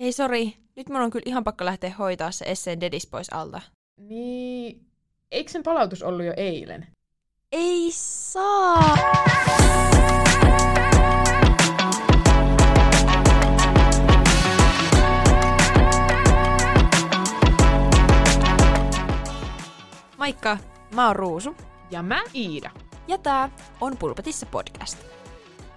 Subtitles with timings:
[0.00, 3.60] Hei sori, nyt mun on kyllä ihan pakko lähteä hoitaa se Esseen dedis pois alta.
[3.96, 4.86] Niin,
[5.30, 6.86] eikö sen palautus ollut jo eilen?
[7.52, 8.96] Ei saa!
[20.18, 20.58] Moikka,
[20.94, 21.56] mä oon Ruusu.
[21.90, 22.70] Ja mä Iida.
[23.08, 25.09] Ja tää on Pulpetissa podcast.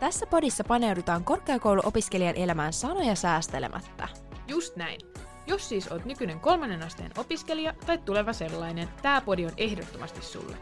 [0.03, 4.07] Tässä podissa paneudutaan korkeakouluopiskelijan elämään sanoja säästelemättä.
[4.47, 4.99] Just näin.
[5.47, 10.55] Jos siis oot nykyinen kolmannen asteen opiskelija tai tuleva sellainen, tää podi on ehdottomasti sulle.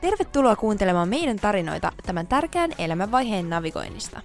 [0.00, 4.20] Tervetuloa kuuntelemaan meidän tarinoita tämän tärkeän elämänvaiheen navigoinnista.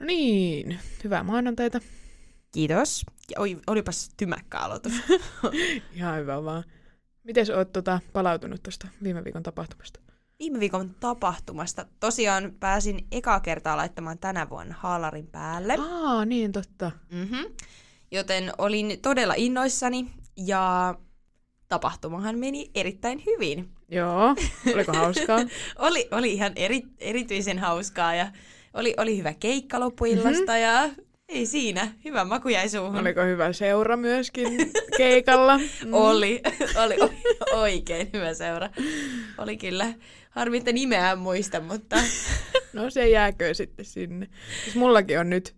[0.00, 1.80] No niin, hyvää maanantaita.
[2.52, 3.06] Kiitos.
[3.30, 4.92] Ja oi, olipas tymäkkä aloitus.
[5.96, 6.64] Ihan hyvä vaan.
[7.24, 10.03] Miten oot tota, palautunut tuosta viime viikon tapahtumasta?
[10.38, 15.76] Viime viikon tapahtumasta tosiaan pääsin ekaa kertaa laittamaan tänä vuonna haalarin päälle.
[15.78, 16.90] Aa, niin totta.
[17.10, 17.44] Mm-hmm.
[18.10, 20.94] Joten olin todella innoissani ja
[21.68, 23.68] tapahtumahan meni erittäin hyvin.
[23.88, 24.36] Joo,
[24.74, 25.38] oliko hauskaa?
[25.78, 28.32] oli, oli ihan eri, erityisen hauskaa ja
[28.74, 30.62] oli, oli hyvä keikka loppuillasta mm-hmm.
[30.62, 30.90] ja
[31.28, 32.96] ei siinä, hyvä maku jäi suuhun.
[32.96, 35.58] Oliko hyvä seura myöskin keikalla?
[35.58, 35.92] Mm.
[35.92, 36.42] oli,
[36.84, 37.10] oli, oli
[37.52, 38.70] oikein hyvä seura.
[39.38, 39.94] Oli kyllä.
[40.30, 41.96] Harmi, että nimeä en muista, mutta...
[42.72, 44.28] no se jääkö sitten sinne.
[44.64, 45.54] Siis mullakin on nyt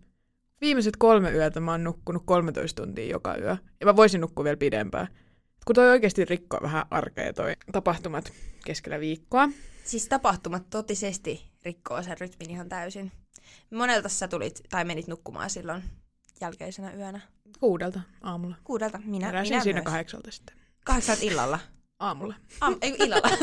[0.61, 3.57] viimeiset kolme yötä mä oon nukkunut 13 tuntia joka yö.
[3.79, 5.07] Ja mä voisin nukkua vielä pidempään.
[5.65, 8.33] Kun toi oikeasti rikkoo vähän arkea toi tapahtumat
[8.65, 9.49] keskellä viikkoa.
[9.83, 13.11] Siis tapahtumat totisesti rikkoo sen rytmin ihan täysin.
[13.73, 15.83] Monelta sä tulit tai menit nukkumaan silloin
[16.41, 17.21] jälkeisenä yönä?
[17.59, 18.55] Kuudelta aamulla.
[18.63, 19.85] Kuudelta, minä, Heräsin minä siinä myös.
[19.85, 20.55] kahdeksalta sitten.
[20.85, 21.59] Kahdeksalta illalla.
[21.99, 22.35] Aamulla.
[22.61, 23.29] Am, ei, illalla.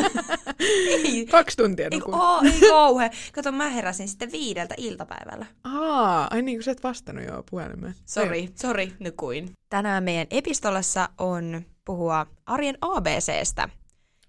[0.59, 2.19] ei, Kaksi tuntia ei, nukuin.
[2.21, 3.11] oo, ei kauhe.
[3.33, 5.47] Kato, mä heräsin sitten viideltä iltapäivällä.
[5.65, 7.95] Aa, ai niin kuin sä et vastannut jo puhelimeen.
[8.07, 9.51] Sori, sori, nukuin.
[9.71, 13.69] Tänään meidän epistolassa on puhua arjen ABCstä.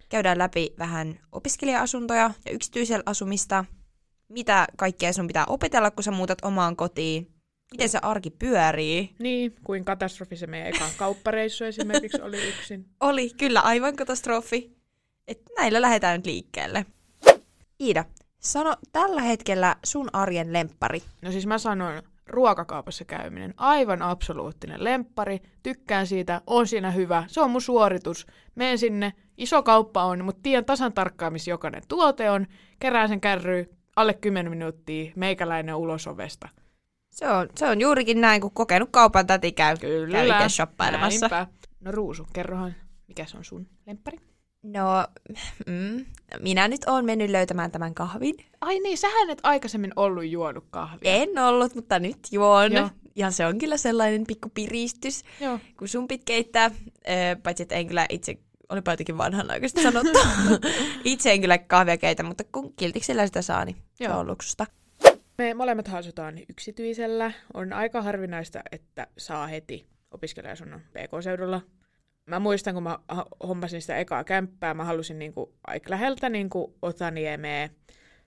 [0.10, 3.66] Käydään läpi vähän opiskelija-asuntoja ja yksityisellä asumista.
[4.30, 7.31] Mitä kaikkea sun pitää opetella, kun sä muutat omaan kotiin.
[7.71, 9.15] Miten se arki pyörii.
[9.19, 12.86] Niin, kuin katastrofi se meidän eka kauppareissu esimerkiksi oli yksin.
[12.99, 14.77] Oli kyllä aivan katastrofi.
[15.27, 16.86] Et näillä lähdetään nyt liikkeelle.
[17.81, 18.05] Iida,
[18.39, 21.02] sano tällä hetkellä sun arjen lemppari.
[21.21, 27.42] No siis mä sanon, ruokakaupassa käyminen, aivan absoluuttinen lemppari, tykkään siitä, on siinä hyvä, se
[27.42, 32.31] on mun suoritus, menen sinne, iso kauppa on, mutta tiedän tasan tarkkaan, missä jokainen tuote
[32.31, 32.47] on,
[32.80, 36.50] kerään sen kärryy, alle 10 minuuttia, meikäläinen ulos ovesta.
[37.11, 41.28] Se on, se on juurikin näin, kun kokenut kaupan täti käy, käy itse shoppailemassa.
[41.28, 41.48] näinpä.
[41.80, 42.76] No Ruusu, kerrohan,
[43.08, 44.17] mikä se on sun lemppari?
[44.64, 45.08] No,
[45.67, 46.05] mm,
[46.39, 48.36] minä nyt oon mennyt löytämään tämän kahvin.
[48.61, 51.11] Ai niin, sähän et aikaisemmin ollut juonut kahvia.
[51.11, 52.73] En ollut, mutta nyt juon.
[52.73, 52.89] Joo.
[53.16, 55.60] Ja se on kyllä sellainen pikku piristys, Joo.
[55.80, 56.72] kun sun pit keittää.
[57.10, 58.38] Öö, paitsi, että en kyllä itse,
[58.70, 60.20] olipa jotenkin vanhanaikaisesti sanottu.
[61.03, 64.20] itse en kyllä kahvia keitä, mutta kun kiltiksellä sitä saa, niin se Joo.
[64.20, 64.65] on luksusta.
[65.37, 67.31] Me molemmat asutaan yksityisellä.
[67.54, 71.61] On aika harvinaista, että saa heti opiskelijasunnon PK-seudulla.
[72.25, 72.99] Mä muistan, kun mä
[73.48, 77.70] hommasin sitä ekaa kämppää, mä halusin niinku aika läheltä niinku Otaniemeen.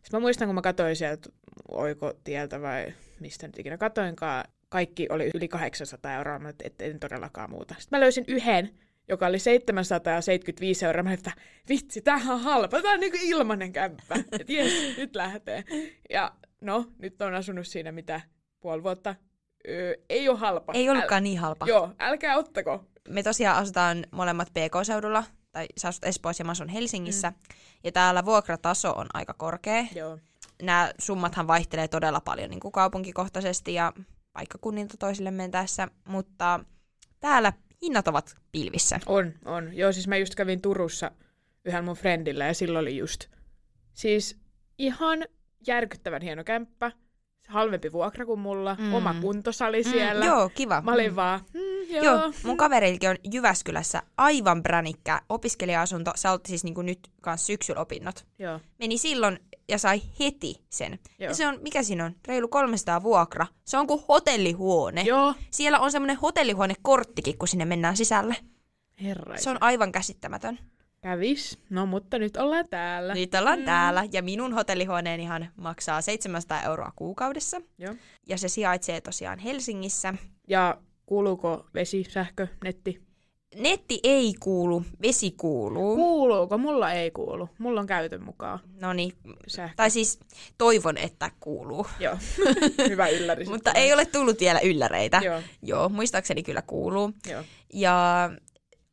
[0.02, 1.28] Sitten mä muistan, kun mä katsoin sieltä
[1.68, 7.50] oikotieltä vai mistä nyt ikinä katoinkaan, kaikki oli yli 800 euroa, mä että en todellakaan
[7.50, 7.74] muuta.
[7.78, 8.70] Sitten mä löysin yhden,
[9.08, 11.02] joka oli 775 euroa.
[11.02, 11.32] Mä että
[11.68, 14.14] vitsi, tämähän on halpa, tämä on niinku ilmanen kämppä.
[14.32, 15.64] Että jes, nyt lähtee.
[16.10, 18.20] Ja no, nyt on asunut siinä mitä
[18.60, 19.14] puoli vuotta.
[19.68, 20.72] Öö, ei ole halpa.
[20.72, 21.66] Ei ollutkaan niin halpa.
[21.66, 22.84] Joo, älkää ottako.
[23.08, 27.30] Me tosiaan asutaan molemmat PK-seudulla, tai sä asut Espoossa ja mä asun Helsingissä.
[27.30, 27.36] Mm.
[27.84, 29.84] Ja täällä vuokrataso on aika korkea.
[29.94, 30.18] Joo.
[30.62, 33.92] Nämä summathan vaihtelee todella paljon niin kuin kaupunkikohtaisesti ja
[34.32, 36.60] paikkakunnilta toisille mentäessä, mutta
[37.20, 37.52] täällä
[37.82, 39.00] hinnat ovat pilvissä.
[39.06, 39.76] On, on.
[39.76, 41.10] Joo, siis mä just kävin Turussa
[41.64, 43.24] yhden mun friendillä ja silloin oli just.
[43.94, 44.36] Siis
[44.78, 45.24] ihan
[45.66, 46.92] järkyttävän hieno kämppä.
[47.48, 48.74] Halvempi vuokra kuin mulla.
[48.74, 48.84] Mm.
[48.84, 48.94] Mm.
[48.94, 50.24] Oma kuntosali siellä.
[50.24, 50.80] Mm, joo, kiva.
[50.80, 51.16] Mä olin Mm.
[51.16, 52.04] vaan, mm, joo.
[52.04, 56.12] Joo, mun kavereilkin on Jyväskylässä aivan bränikkä opiskelija-asunto.
[56.16, 58.26] Sä siis niin kuin nyt kanssa syksyllä opinnot.
[58.38, 58.60] joo.
[58.78, 60.98] Meni silloin ja sai heti sen.
[61.18, 61.28] Joo.
[61.30, 62.14] Ja se on, mikä siinä on?
[62.28, 63.46] Reilu 300 vuokra.
[63.64, 65.02] Se on kuin hotellihuone.
[65.02, 65.34] Joo.
[65.50, 68.36] Siellä on semmoinen hotellihuonekorttikin, kun sinne mennään sisälle.
[69.02, 69.36] Herra.
[69.36, 70.58] Se on aivan käsittämätön.
[71.00, 71.58] Kävis.
[71.70, 73.14] No, mutta nyt ollaan täällä.
[73.14, 73.64] Nyt ollaan mm.
[73.64, 77.60] täällä ja minun hotellihuoneenihan maksaa 700 euroa kuukaudessa.
[77.78, 77.94] Joo.
[78.28, 80.14] Ja se sijaitsee tosiaan Helsingissä.
[80.48, 83.07] Ja kuuluuko vesi, sähkö, netti?
[83.54, 85.96] Netti ei kuulu, vesi kuuluu.
[85.96, 86.58] Kuuluuko?
[86.58, 87.48] Mulla ei kuulu.
[87.58, 88.58] Mulla on käytön mukaan.
[88.80, 89.12] No niin,
[89.76, 90.20] tai siis
[90.58, 91.86] toivon, että kuuluu.
[91.98, 92.16] Joo.
[92.88, 93.44] Hyvä ylläri.
[93.44, 95.20] Mutta ei ole tullut vielä ylläreitä.
[95.24, 95.42] Joo.
[95.62, 97.12] Joo, muistaakseni kyllä kuuluu.
[97.30, 97.42] Joo.
[97.72, 98.30] Ja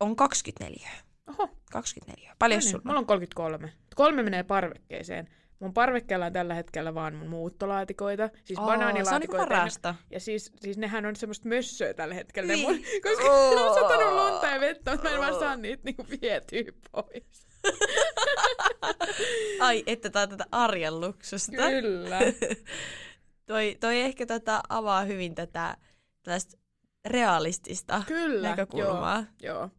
[0.00, 0.90] on 24.
[1.28, 1.48] Oho.
[1.72, 2.34] 24.
[2.38, 3.72] Paljon No niin, sulla mulla on 33.
[3.94, 5.28] Kolme menee parvekkeeseen.
[5.60, 9.42] Mun parvekkeella on tällä hetkellä vaan mun muuttolaatikoita, siis Oo, Se on niinku banaanilaatikoita.
[9.42, 9.94] ja ne- parasta.
[10.10, 12.68] Ja siis, siis nehän on semmoista mössöä tällä hetkellä, ne Niin.
[12.68, 12.78] mun,
[13.10, 13.74] koska on Oo.
[13.74, 17.46] satanut lunta ja vettä, mutta mä en vaan saa niitä niinku vietyä pois.
[19.60, 21.52] Ai, että tää on tätä arjen luksusta.
[21.56, 22.18] Kyllä.
[23.46, 25.76] toi, toi ehkä tätä avaa hyvin tätä
[26.22, 26.56] tällaista
[27.06, 28.48] realistista Kyllä.
[28.48, 29.24] näkökulmaa.
[29.42, 29.70] Joo, joo.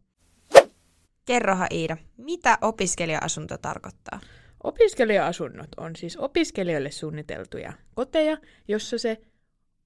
[1.24, 4.20] Kerrohan Iida, mitä opiskelija-asunto tarkoittaa?
[4.64, 8.36] Opiskelija-asunnot on siis opiskelijoille suunniteltuja koteja,
[8.68, 9.20] jossa se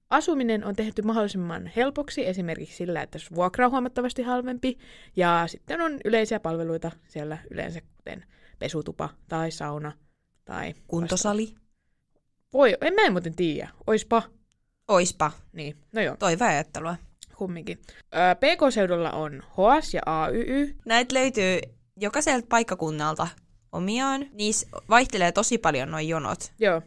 [0.09, 4.77] asuminen on tehty mahdollisimman helpoksi, esimerkiksi sillä, että vuokra on huomattavasti halvempi,
[5.15, 8.25] ja sitten on yleisiä palveluita siellä yleensä, kuten
[8.59, 9.91] pesutupa tai sauna
[10.45, 10.73] tai...
[10.87, 11.55] Kuntosali?
[12.53, 13.69] Voi, en mä en muuten tiedä.
[13.87, 14.23] Oispa.
[14.87, 15.31] Oispa.
[15.53, 16.95] Niin, no joo, Toiveajattelua.
[17.35, 17.79] kumminkin.
[18.15, 20.75] Öö, PK-seudulla on HOAS ja AYY.
[20.85, 21.59] Näitä löytyy
[21.97, 23.27] jokaiselta paikkakunnalta
[23.73, 24.25] omiaan.
[24.33, 26.51] Niissä vaihtelee tosi paljon noin jonot.
[26.59, 26.81] Joo,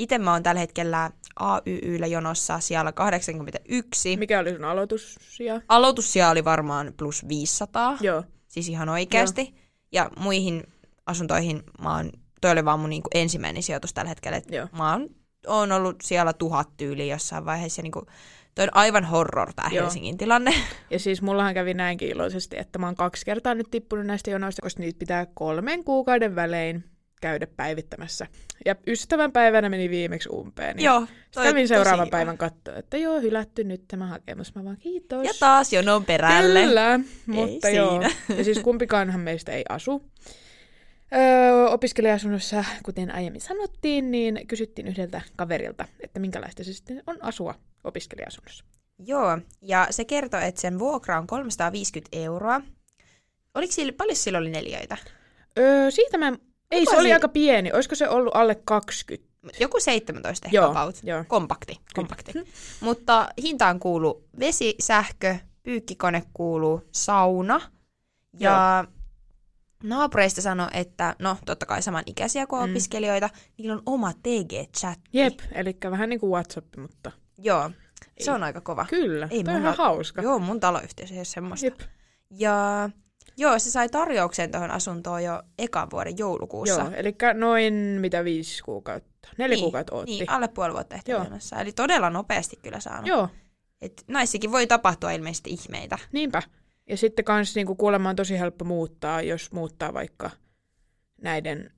[0.00, 4.16] Itse mä oon tällä hetkellä AYYllä jonossa siellä 81.
[4.16, 5.60] mikä oli sun aloitussija?
[5.68, 9.54] Aloitussija oli varmaan plus 500, Joo, siis ihan oikeasti.
[9.92, 10.62] Ja muihin
[11.06, 14.36] asuntoihin mä oon, toi oli vaan mun niinku ensimmäinen sijoitus tällä hetkellä.
[14.36, 14.68] Et Joo.
[14.72, 15.08] mä oon,
[15.46, 17.82] oon ollut siellä tuhat tyyliä jossain vaiheessa.
[17.82, 18.06] Niinku,
[18.54, 19.82] toi on aivan horror Joo.
[19.84, 20.54] Helsingin tilanne.
[20.90, 24.62] Ja siis mullahan kävi näinkin iloisesti, että mä oon kaksi kertaa nyt tippunut näistä jonoista,
[24.62, 26.84] koska niitä pitää kolmen kuukauden välein
[27.20, 28.26] käydä päivittämässä.
[28.64, 30.76] Ja ystävän päivänä meni viimeksi umpeen.
[30.76, 31.06] Niin Joo.
[31.34, 32.10] Kävin tosi seuraavan hyvä.
[32.10, 34.54] päivän katsoa, että joo, hylätty nyt tämä hakemus.
[34.54, 35.26] Mä vaan kiitos.
[35.26, 36.62] Ja taas jonon perälle.
[36.62, 37.90] Kyllä, mutta Ei joo.
[37.90, 38.10] siinä.
[38.38, 40.02] Ja siis kumpikaanhan meistä ei asu.
[41.14, 47.54] Öö, opiskelija-asunnossa, kuten aiemmin sanottiin, niin kysyttiin yhdeltä kaverilta, että minkälaista se sitten on asua
[47.84, 48.64] opiskelija-asunnossa.
[49.06, 52.60] Joo, ja se kertoo, että sen vuokra on 350 euroa.
[53.54, 54.96] Oliko sillä, paljon sillä oli neliöitä?
[55.58, 56.28] Öö, siitä mä...
[56.28, 56.38] en-
[56.70, 57.72] Ei, Kuka se oli si- aika pieni.
[57.72, 59.30] Olisiko se ollut alle 20?
[59.60, 60.98] Joku 17 ehkä Joo, about.
[61.02, 61.24] joo.
[61.28, 62.32] Kompakti, kompakti.
[62.80, 67.60] Mutta hintaan kuuluu vesi, sähkö, pyykkikone kuuluu, sauna.
[68.40, 68.84] Ja
[69.82, 72.70] naapureista sanoi, että no totta kai samanikäisiä kuin Mm.
[72.70, 75.10] opiskelijoita, niillä on oma TG-chatti.
[75.12, 77.12] Jep, eli vähän niin kuin WhatsApp, mutta...
[77.38, 77.70] Joo,
[78.20, 78.34] se Ei.
[78.34, 78.86] on aika kova.
[78.90, 80.22] Kyllä, Ei toi on ihan hauska.
[80.22, 81.66] Joo, mun taloyhteisö ei ole semmoista.
[81.66, 81.80] Jep.
[82.30, 82.90] Ja
[83.36, 86.80] joo, se sai tarjouksen tuohon asuntoon jo ekan vuoden joulukuussa.
[86.80, 90.12] Joo, eli noin mitä viisi kuukautta, neljä niin, kuukautta ootti.
[90.12, 91.24] Niin, alle puoli vuotta ehti Joo.
[91.24, 91.60] jonossa.
[91.60, 93.06] Eli todella nopeasti kyllä saanut.
[93.06, 93.28] Joo,
[93.82, 95.98] Et naissakin voi tapahtua ilmeisesti ihmeitä.
[96.12, 96.42] niinpä.
[96.90, 100.30] Ja sitten kans niinku kuulemma on tosi helppo muuttaa, jos muuttaa vaikka
[101.22, 101.72] näiden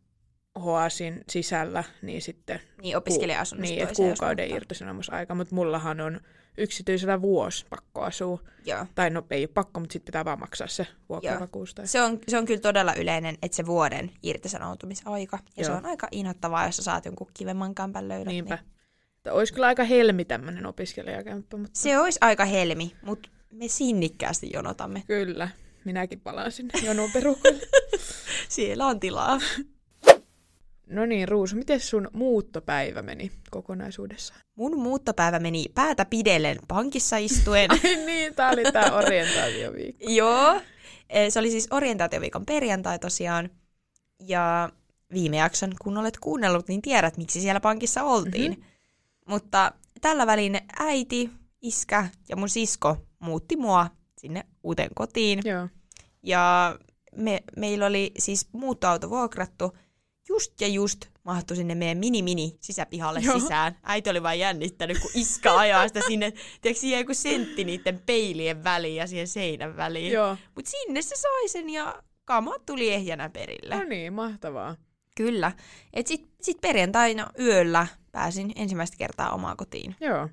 [0.64, 6.20] HOASin sisällä, niin sitten Niin opiskelija-asunnosta niin, että kuukauden irtisanomisaika, mutta mullahan on
[6.58, 8.38] yksityisellä vuosi pakko asua.
[8.64, 8.86] Joo.
[8.94, 11.74] Tai no ei ole pakko, mutta sitten pitää vaan maksaa se vuokravakuus.
[11.74, 11.86] Tai...
[11.86, 15.38] Se on, se on kyllä todella yleinen, että se vuoden irtisanoutumisaika.
[15.56, 15.78] Ja se Joo.
[15.78, 18.26] on aika inhottavaa, jos sä saat jonkun kivemman kämpän löydät.
[18.26, 18.54] Niinpä.
[18.54, 18.64] Niin.
[19.24, 19.34] Niin.
[19.34, 25.02] Olisi kyllä aika helmi tämmöinen opiskelijakämppä, mutta Se olisi aika helmi, mutta me sinnikkäästi jonotamme.
[25.06, 25.48] kyllä.
[25.84, 27.62] Minäkin palaan sinne jonon perukoille.
[28.48, 29.40] Siellä on tilaa.
[30.90, 34.40] no niin, Ruusu, miten sun muuttopäivä meni kokonaisuudessaan?
[34.54, 37.70] Mun muuttopäivä meni päätä pidellen pankissa istuen.
[37.84, 40.04] Ai niin, tää oli tää orientaatioviikko.
[40.10, 40.60] Joo.
[41.08, 43.50] Eh, Se oli siis orientaatioviikon perjantai tosiaan.
[44.20, 44.70] Ja
[45.12, 48.52] viime jakson, kun olet kuunnellut, niin tiedät, miksi siellä pankissa oltiin.
[48.52, 48.62] Mhm.
[49.28, 51.30] Mutta tällä välin äiti,
[51.62, 53.86] iskä ja mun sisko muutti mua
[54.18, 55.40] sinne uuteen kotiin.
[55.44, 55.68] Joo.
[56.22, 56.76] Ja
[57.16, 59.76] me, meillä oli siis muuttoauto vuokrattu.
[60.28, 63.40] Just ja just mahtui sinne meidän mini-mini sisäpihalle Joo.
[63.40, 63.76] sisään.
[63.82, 66.30] Äiti oli vain jännittänyt, kun iska ajaa sitä sinne.
[66.60, 70.12] Tiedätkö, siihen joku sentti niiden peilien väliin ja siihen seinän väliin.
[70.54, 73.76] Mutta sinne se sai sen ja kamat tuli ehjänä perille.
[73.76, 74.76] No niin, mahtavaa.
[75.16, 75.52] Kyllä.
[75.92, 79.96] Et sit, sit perjantaina yöllä pääsin ensimmäistä kertaa omaa kotiin.
[80.00, 80.28] Joo.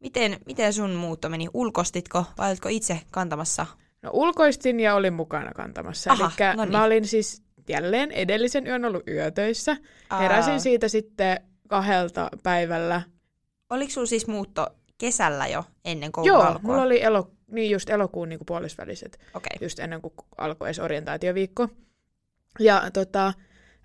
[0.00, 1.48] Miten, miten sun muutto meni?
[1.54, 3.66] Ulkostitko vai olitko itse kantamassa?
[4.02, 6.12] No ulkoistin ja olin mukana kantamassa.
[6.12, 6.72] Aha, Eli no niin.
[6.72, 9.76] mä olin siis jälleen edellisen yön ollut yötöissä.
[10.20, 13.02] Heräsin Aa, siitä sitten kahdelta päivällä.
[13.70, 14.66] Oliko sulla siis muutto
[14.98, 16.60] kesällä jo ennen koulun Joo, alkua?
[16.62, 19.58] mulla oli elo, niin just elokuun niin puolisväliset, Okei.
[19.60, 21.68] just ennen kuin alkoi edes orientaatioviikko.
[22.58, 23.32] Ja tota,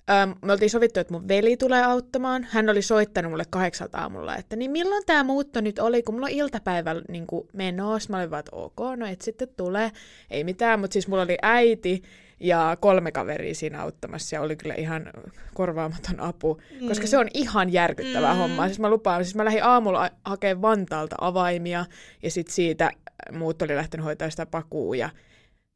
[0.10, 2.48] Öm, me oltiin sovittu, että mun veli tulee auttamaan.
[2.50, 6.25] Hän oli soittanut mulle kahdeksalta aamulla, että niin milloin tämä muutto nyt oli, kun mulla
[6.25, 8.10] on iltapäivällä niin menossa.
[8.10, 9.91] Mä olin vaan, että ok, no et sitten tulee.
[10.29, 12.03] Ei mitään, mutta siis mulla oli äiti
[12.39, 15.10] ja kolme kaveria siinä auttamassa ja oli kyllä ihan
[15.53, 16.88] korvaamaton apu, mm.
[16.88, 18.39] koska se on ihan järkyttävää mm.
[18.39, 18.67] hommaa.
[18.67, 21.86] Siis mä lupaan, siis mä lähdin aamulla hakemaan Vantaalta avaimia
[22.24, 22.91] ja sitten siitä
[23.31, 25.10] muut oli lähtenyt hoitaa sitä pakuu ja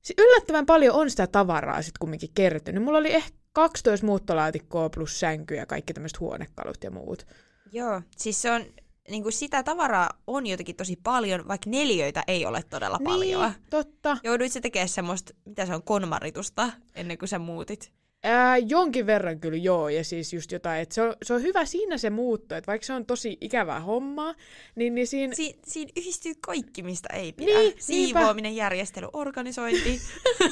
[0.01, 2.83] siis yllättävän paljon on sitä tavaraa sitten kumminkin kertynyt.
[2.83, 7.27] Mulla oli ehkä 12 muuttolaatikkoa plus sänky ja kaikki tämmöiset huonekalut ja muut.
[7.71, 8.65] Joo, siis se on,
[9.09, 13.51] niin kuin sitä tavaraa on jotenkin tosi paljon, vaikka neljöitä ei ole todella Niin, paljon.
[13.69, 14.17] totta.
[14.23, 17.91] Jouduit sä tekemään semmoista, mitä se on, konmaritusta ennen kuin sä muutit?
[18.27, 21.65] Ää, jonkin verran kyllä joo, ja siis just jotain, että se on, se on hyvä
[21.65, 24.35] siinä se muutto, että vaikka se on tosi ikävää hommaa,
[24.75, 25.35] niin, niin siinä...
[25.35, 27.59] Si- siinä yhdistyy kaikki, mistä ei pidä.
[27.59, 30.01] Niin, Siivoaminen, järjestely, organisointi.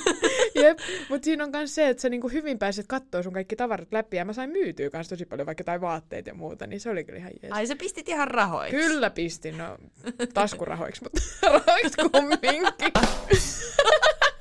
[0.63, 3.91] Jep, mutta siinä on myös se, että sä niinku hyvin pääset katsoa sun kaikki tavarat
[3.91, 6.89] läpi, ja mä sain myytyä myös tosi paljon vaikka jotain vaatteita ja muuta, niin se
[6.89, 7.53] oli kyllä ihan jees.
[7.53, 8.75] Ai sä pistit ihan rahoiksi.
[8.75, 9.77] Kyllä pistin, no
[10.33, 11.21] taskurahoiksi, mutta
[11.53, 12.63] rahoiksi kumminkin.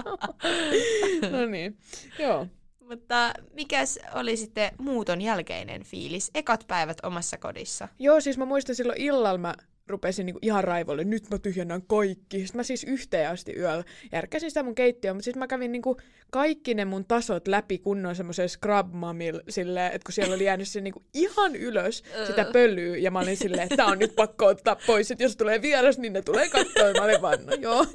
[1.32, 1.78] no niin,
[2.18, 2.46] joo.
[2.88, 6.30] Mutta mikäs oli sitten muuton jälkeinen fiilis?
[6.34, 7.88] Ekat päivät omassa kodissa.
[7.98, 9.54] Joo, siis mä muistan silloin illalla mä
[9.90, 12.38] rupesin niinku ihan raivolle, nyt mä tyhjennän kaikki.
[12.38, 15.96] Sitten mä siis yhteen asti yöllä järkäsin sitä mun keittiöä, mutta sitten mä kävin niinku
[16.30, 20.68] kaikki ne mun tasot läpi kunnon semmoisen scrub mamil silleen, että kun siellä oli jäänyt
[20.68, 24.46] se niinku ihan ylös sitä pölyä, ja mä olin silleen, että tää on nyt pakko
[24.46, 27.86] ottaa pois, että jos tulee vieras, niin ne tulee katsoa, mä olin vaan, no joo.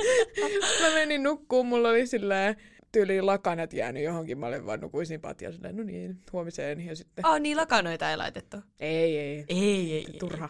[0.81, 2.55] Mä menin nukkuun, mulla oli silleen,
[2.99, 7.25] tyyliin lakanat jäänyt johonkin, mä olin vaan nukuisin patja silleen, no niin, huomiseen, ja sitten,
[7.25, 8.57] Ah, niin lakanoita ei laitettu.
[8.79, 10.49] ei, ei, Ei, ei, turha.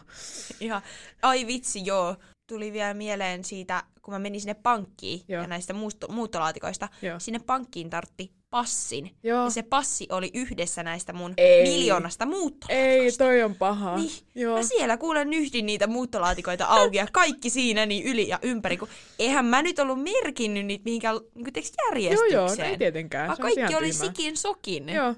[0.60, 0.82] Ihan.
[1.22, 2.16] Ai vitsi, joo.
[2.48, 5.42] Tuli vielä mieleen siitä, kun mä menin sinne pankkiin Joo.
[5.42, 6.88] ja näistä muutto- muuttolaatikoista.
[7.02, 7.18] Joo.
[7.20, 9.16] Sinne pankkiin tartti passin.
[9.22, 9.44] Joo.
[9.44, 11.62] Ja se passi oli yhdessä näistä mun Ei.
[11.62, 12.72] miljoonasta muuttolaatikosta.
[12.72, 13.96] Ei, toi on paha.
[13.96, 14.10] Niin.
[14.34, 14.56] Joo.
[14.56, 18.76] Mä siellä kuulen nyhdin niitä muuttolaatikoita auki ja kaikki siinä niin yli ja ympäri.
[18.76, 18.88] Kun
[19.18, 22.32] eihän mä nyt ollut merkinnyt niitä mihinkään niin teks Joo, järjestykseen.
[22.32, 23.26] joo, no ei tietenkään.
[23.28, 24.06] Vaan kaikki oli tyhmää.
[24.06, 24.88] sikin sokin.
[24.88, 25.14] Joo,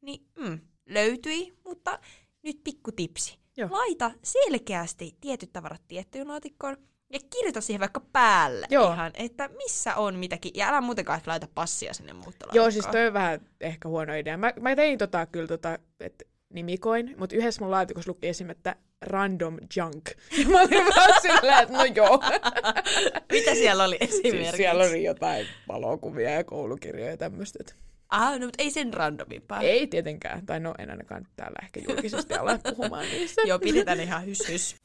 [0.00, 1.98] Niin mm, löytyi, mutta
[2.42, 3.38] nyt pikku tipsi.
[3.56, 3.68] Joo.
[3.72, 6.76] Laita selkeästi tietyt tavarat tiettyyn laatikkoon
[7.12, 8.92] ja kirjoita siihen vaikka päälle Joo.
[8.92, 10.52] ihan, että missä on mitäkin.
[10.54, 12.54] Ja älä muutenkaan ehkä laita passia sinne muuttolaatikkoon.
[12.64, 14.36] joo siis toi on vähän ehkä huono idea.
[14.36, 18.50] Mä, mä tein tota kyllä tota, että nimikoin, mutta yhdessä mun laatikossa luki esim.
[18.50, 20.10] että random junk.
[20.38, 22.22] Ja mä olin vaan silleen, että no joo.
[23.32, 24.42] Mitä siellä oli esimerkiksi?
[24.42, 27.58] siis siellä oli jotain valokuvia ja koulukirjoja ja tämmöistä.
[28.08, 29.60] Ah, no, mutta ei sen randomimpaa.
[29.60, 33.42] Ei tietenkään, tai no en ainakaan täällä ehkä julkisesti ala puhumaan niistä.
[33.44, 34.76] Joo, pidetään ihan hys hys.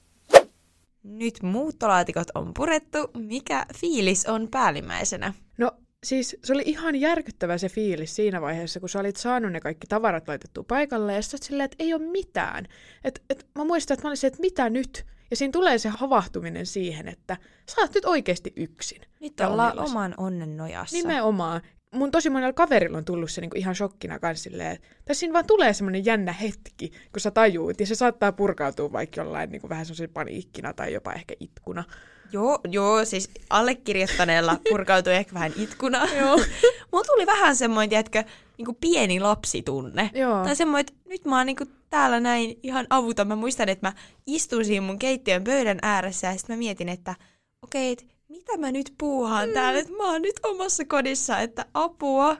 [1.08, 2.98] Nyt muuttolaatikot on purettu.
[3.18, 5.34] Mikä fiilis on päällimmäisenä?
[5.58, 5.72] No
[6.04, 9.88] siis se oli ihan järkyttävä se fiilis siinä vaiheessa, kun sä olit saanut ne kaikki
[9.88, 12.68] tavarat laitettua paikalle ja sä silleen, että ei ole mitään.
[13.04, 15.06] Et, et, mä muistan, että mä olin se, että mitä nyt?
[15.30, 17.38] Ja siinä tulee se havahtuminen siihen, että
[17.70, 19.02] sä oot nyt oikeasti yksin.
[19.20, 20.98] Nyt ollaan oman onnen nojassa.
[20.98, 21.62] Nimenomaan.
[21.98, 25.46] Mun tosi monella kaverilla on tullut se niinku ihan shokkina kans silleen, tai siinä vaan
[25.48, 29.86] tulee semmoinen jännä hetki, kun sä tajuut, ja se saattaa purkautua vaikka jollain niinku vähän
[29.86, 31.84] semmoisen paniikkina tai jopa ehkä itkuna.
[32.32, 36.08] Joo, joo, siis allekirjoittaneella purkautui ehkä vähän itkuna.
[36.20, 36.38] Joo.
[36.92, 38.24] Mulla tuli vähän semmoinen, tiedätkö,
[38.58, 40.10] niinku pieni lapsitunne.
[40.13, 40.44] Joo.
[40.44, 43.27] Tai semmoinen, että nyt mä oon niinku täällä näin ihan avuton.
[43.27, 43.94] Mä muistan, että mä
[44.25, 47.16] istuin siinä mun keittiön pöydän ääressä ja sitten mä mietin, että
[47.62, 49.54] okei, okay, mitä mä nyt puuhaan mm.
[49.54, 52.38] täällä, että mä oon nyt omassa kodissa, että apua.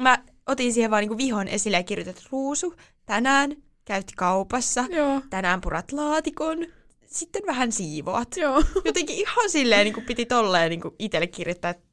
[0.00, 2.74] Mä otin siihen vaan niinku vihon esille ja kirjoitin, että Ruusu,
[3.06, 5.22] tänään käyt kaupassa, Joo.
[5.30, 6.66] tänään purat laatikon,
[7.06, 8.36] sitten vähän siivoat.
[8.36, 8.62] Joo.
[8.84, 11.86] Jotenkin ihan silleen niin kuin piti tolleen niin kuin itselle kirjoittaa, että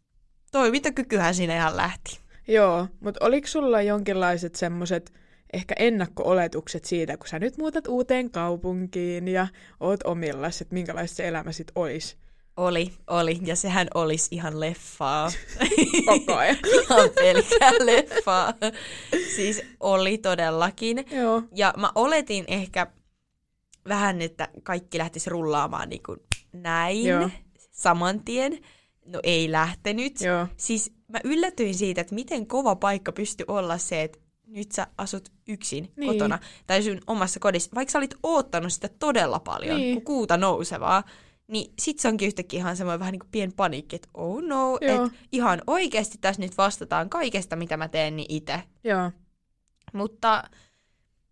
[0.51, 2.19] toimintakykyhän siinä ihan lähti.
[2.47, 5.13] Joo, mutta oliko sulla jonkinlaiset semmoiset
[5.53, 9.47] ehkä ennakko-oletukset siitä, kun sä nyt muutat uuteen kaupunkiin ja
[9.79, 12.17] oot omillas, että minkälaista se elämä sit olisi
[12.57, 13.39] Oli, oli.
[13.41, 15.31] Ja sehän olisi ihan leffaa.
[16.05, 16.57] koko ajan?
[16.83, 18.53] ihan pelkkää leffaa.
[19.35, 21.05] Siis oli todellakin.
[21.11, 21.41] Joo.
[21.55, 22.87] Ja mä oletin ehkä
[23.87, 26.19] vähän, että kaikki lähtisi rullaamaan niin kuin
[26.53, 27.29] näin Joo.
[27.71, 28.59] saman tien.
[29.05, 30.21] No ei lähtenyt.
[30.21, 30.47] Joo.
[30.57, 35.31] Siis mä yllätyin siitä, että miten kova paikka pystyi olla se, että nyt sä asut
[35.47, 36.11] yksin Niin.
[36.13, 39.95] kotona tai sun omassa kodissa, vaikka sä olit oottanut sitä todella paljon, niin.
[39.95, 41.03] kun kuuta nousevaa,
[41.47, 44.77] niin sit se onkin yhtäkkiä ihan semmoinen vähän niin kuin pien paniikki, että oh no,
[44.81, 48.61] että ihan oikeasti tässä nyt vastataan kaikesta, mitä mä teen, niin itse.
[48.83, 49.11] Joo.
[49.93, 50.43] Mutta,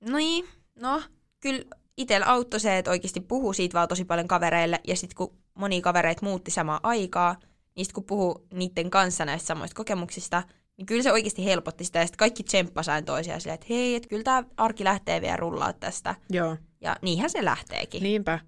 [0.09, 1.01] no niin, no,
[1.39, 1.63] kyllä
[1.97, 5.81] itsellä auttoi se, että oikeasti puhuu siitä vaan tosi paljon kavereille, ja sitten kun moni
[5.81, 7.35] kavereita muutti samaan aikaa,
[7.75, 10.43] niin sit kun puhuu niiden kanssa näistä samoista kokemuksista,
[10.77, 11.99] niin kyllä se oikeasti helpotti sitä.
[11.99, 15.73] Ja sitten kaikki tsemppasään toisiaan silleen, että hei, että kyllä tämä arki lähtee vielä rullaa
[15.73, 16.15] tästä.
[16.29, 16.57] Joo.
[16.81, 18.03] Ja niinhän se lähteekin.
[18.03, 18.39] Niinpä.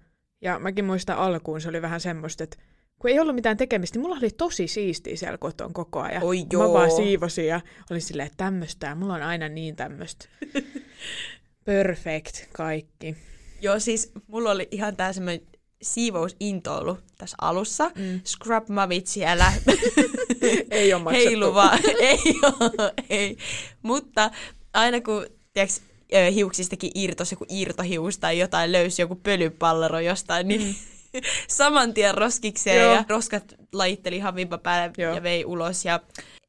[0.42, 2.58] Ja mäkin muistan alkuun, se oli vähän semmoista, että
[3.00, 6.24] kun ei ollut mitään tekemistä, niin mulla oli tosi siistiä siellä kotona koko ajan.
[6.24, 6.74] Oi Mä joo.
[6.74, 7.62] vaan siivosin ja
[7.92, 10.25] olin silleen, että tämmöistä, ja mulla on aina niin tämmöistä.
[11.65, 13.15] Perfect kaikki.
[13.62, 15.48] Joo, siis mulla oli ihan tää semmoinen
[15.82, 17.92] siivousintoilu tässä alussa.
[17.96, 18.22] Mm.
[18.25, 19.54] Scrub mavit siellä
[20.72, 21.30] Ei ole maksettu.
[21.30, 21.72] heiluva.
[22.00, 23.38] ei oo, ei.
[23.82, 24.32] Mutta
[24.74, 25.82] aina kun, tiiäks,
[26.14, 31.22] ö, hiuksistakin irtos joku irtohius tai jotain, löysi joku pölypallero jostain, niin Mm.
[31.48, 32.94] saman tien roskikseen Joo.
[32.94, 35.16] ja roskat lajitteli havimpa päälle Joo.
[35.16, 35.86] ja vei ulos.
[35.86, 36.00] Ja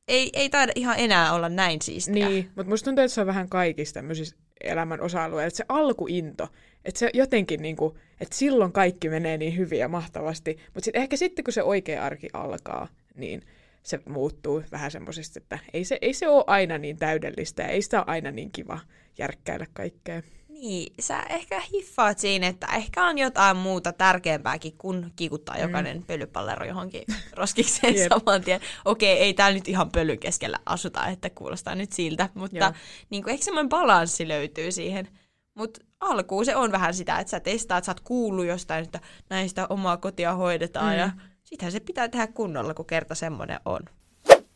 [0.09, 2.29] ei, ei taida ihan enää olla näin siistiä.
[2.29, 6.49] Niin, mutta musta tuntuu, että se on vähän kaikissa tämmöisissä elämän osa-alueilla, että se alkuinto,
[6.85, 11.17] että se jotenkin niinku, että silloin kaikki menee niin hyvin ja mahtavasti, mutta sit ehkä
[11.17, 13.43] sitten kun se oikea arki alkaa, niin
[13.87, 17.83] se muuttuu vähän semmoisesta, että ei se, ei se ole aina niin täydellistä ja ei
[17.83, 18.79] sitä ole aina niin kiva
[19.19, 20.23] järkkäillä kaikkea.
[20.49, 26.67] Niin, sä ehkä hiffaat siinä, että ehkä on jotain muuta tärkeämpääkin kuin kiikuttaa jokainen pölypallero
[26.67, 27.03] johonkin
[27.37, 28.01] roskikseen Mm.
[28.01, 28.09] Jep.
[28.09, 28.61] saman tien.
[28.85, 32.73] Okei, ei täällä nyt ihan pölyn keskellä asuta, että kuulostaa nyt siltä, mutta Joo.
[33.11, 35.09] niin kuin, ehkä semmoinen balanssi löytyy siihen.
[35.55, 39.01] Mutta alkuun se on vähän sitä, että sä testaat, sä oot kuullut jostain, että
[39.31, 40.99] näin sitä omaa kotia hoidetaan Mm.
[40.99, 41.11] ja
[41.47, 43.81] sittenhän se pitää tehdä kunnolla, kun kerta semmoinen on.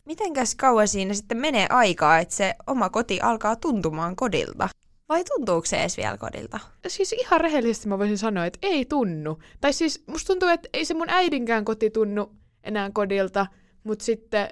[0.05, 4.69] Mitenkäs kauan siinä sitten menee aikaa, että se oma koti alkaa tuntumaan kodilta?
[5.09, 6.59] Vai tuntuuko se edes vielä kodilta?
[6.87, 9.39] Siis ihan rehellisesti mä voisin sanoa, että ei tunnu.
[9.61, 12.31] Tai siis musta tuntuu, että ei se mun äidinkään koti tunnu
[12.63, 13.47] enää kodilta,
[13.83, 14.47] mutta sitten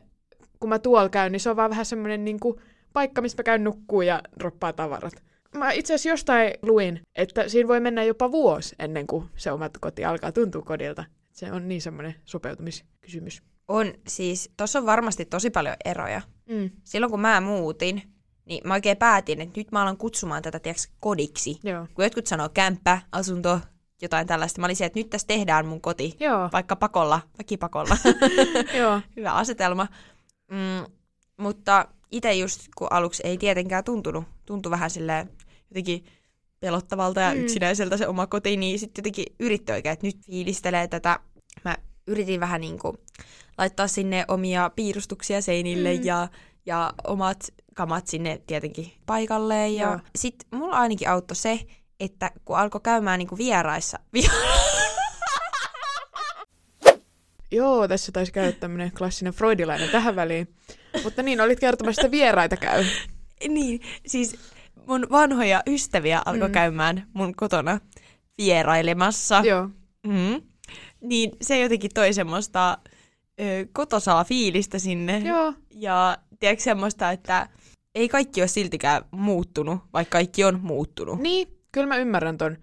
[0.60, 2.62] kun mä tuolla käyn, niin se on vaan vähän semmoinen niinku
[2.94, 5.14] paikka, mistä mä käyn nukkuu ja droppaa tavarat.
[5.56, 9.70] Mä itse asiassa jostain luin, että siinä voi mennä jopa vuosi ennen kuin se oma
[9.82, 11.06] koti alkaa tuntua kodilta.
[11.40, 13.44] Se on niin semmoinen sopeutumiskysymys.
[13.68, 16.22] On siis, tuossa on varmasti tosi paljon eroja.
[16.50, 16.70] Mm.
[16.84, 18.02] Silloin kun mä muutin,
[18.46, 21.60] niin mä oikein päätin, että nyt mä alan kutsumaan tätä tiiäks, kodiksi.
[21.64, 21.88] Joo.
[21.94, 23.60] Kun jotkut sanoo kämppä, asunto,
[24.02, 24.62] jotain tällaista.
[24.62, 26.16] Mä olin se, että nyt tässä tehdään mun koti.
[26.20, 26.50] Joo.
[26.54, 27.98] Vaikka pakolla, väkipakolla.
[28.80, 29.02] Joo.
[29.18, 29.88] Hyvä asetelma.
[30.52, 30.92] Mm,
[31.38, 35.30] mutta itse just, kun aluksi ei tietenkään tuntunut, tuntui vähän silleen
[35.70, 36.06] jotenkin
[36.60, 37.40] pelottavalta ja mm.
[37.40, 41.20] yksinäiseltä se oma koti, niin sitten jotenkin yritti oikein, että nyt fiilistelee tätä.
[42.10, 42.98] Yritin vähän niin kuin
[43.58, 46.04] laittaa sinne omia piirustuksia seinille Mm.
[46.04, 46.28] ja,
[46.66, 47.38] ja omat
[47.74, 49.76] kamat sinne tietenkin paikalleen.
[49.76, 51.60] Ja sitten mulla ainakin auttoi se,
[52.00, 54.28] että kun alkoi käymään niin kuin vieraissa, vi-
[57.52, 60.56] Joo, tässä taisi käydä tämmöinen klassinen freudilainen tähän väliin.
[61.04, 62.86] Mutta niin, olit kertomassa, että vieraita käy.
[63.48, 64.36] Niin, siis
[64.88, 66.54] mun vanhoja ystäviä alkoi mm.
[66.54, 67.80] käymään mun kotona
[68.38, 69.42] vierailemassa.
[69.46, 69.70] Joo.
[70.08, 70.42] Mm.
[71.02, 72.78] Niin se jotenkin toi semmoista
[73.42, 75.20] ö, kotosaa fiilistä sinne.
[75.20, 75.54] Joo.
[75.72, 77.50] Ja tiedätkö semmoista, että
[77.96, 81.20] ei kaikki ole siltikään muuttunut, vaikka kaikki on muuttunut.
[81.20, 82.58] Niin, kyllä mä ymmärrän ton.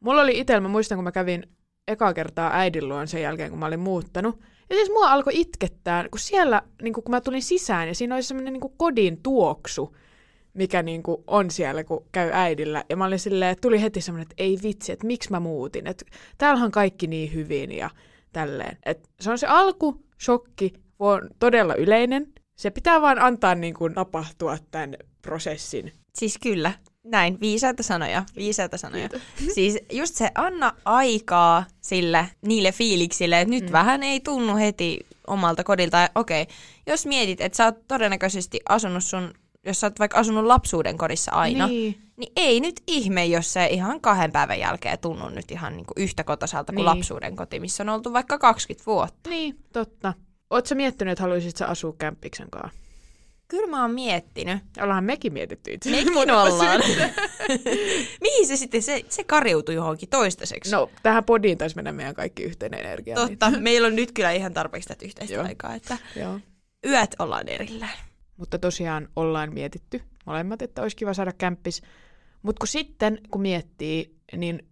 [0.00, 1.46] Mulla oli itsellä, mä muistan kun mä kävin
[1.88, 4.40] ekaa kertaa äidin luon sen jälkeen, kun mä olin muuttanut.
[4.70, 8.22] Ja siis mua alkoi itkettää, kun siellä, niin kun mä tulin sisään ja siinä oli
[8.22, 9.96] semmoinen niin kodin tuoksu,
[10.56, 12.84] mikä niin kuin on siellä, kun käy äidillä.
[12.88, 15.86] Ja mä olin silleen, että tuli heti semmoinen, että ei vitsi, että miksi mä muutin.
[15.86, 16.04] Että
[16.38, 17.90] täällähän on kaikki niin hyvin ja
[18.32, 18.78] tälleen.
[18.86, 22.32] Et se on se alku, shokki, on todella yleinen.
[22.58, 25.92] Se pitää vaan antaa niin kuin tapahtua tämän prosessin.
[26.14, 26.72] Siis kyllä,
[27.04, 29.08] näin, viisaita sanoja, viisaita sanoja.
[29.54, 33.72] Siis just se anna aikaa sille, niille fiiliksille, että nyt Mm.
[33.72, 36.08] vähän ei tunnu heti omalta kodilta.
[36.14, 36.46] Okei,
[36.86, 39.34] jos mietit, että sä oot todennäköisesti asunut sun,
[39.66, 42.32] jos sä oot vaikka asunut lapsuuden kodissa aina, niin, Niin.
[42.36, 46.72] ei nyt ihme, jos se ihan kahden päivän jälkeen tunnu nyt ihan niinku yhtä kotosalta
[46.72, 46.98] kuin Niin.
[46.98, 49.30] lapsuuden koti, missä on oltu vaikka 20 vuotta.
[49.30, 50.14] Niin, totta.
[50.50, 52.80] Oletko miettinyt, että haluaisit sä asua kämppiksen kanssa?
[53.48, 54.58] Kyllä mä oon miettinyt.
[54.82, 55.90] Ollaan mekin mietitty itse.
[55.90, 56.80] Mekin ollaan.
[58.20, 60.72] Mihin se sitten, se, se kariutui johonkin toistaiseksi?
[60.72, 63.14] No, tähän podiin taisi mennä meidän kaikki yhteinen energia.
[63.14, 65.44] Totta, meillä on nyt kyllä ihan tarpeeksi tätä yhteistä Joo.
[65.44, 66.40] aikaa, että joo.
[66.86, 67.92] yöt ollaan erillään.
[68.36, 71.82] Mutta tosiaan ollaan mietitty molemmat, että olisi kiva saada kämppis.
[72.42, 74.68] Mutta kun sitten, kun miettii, niin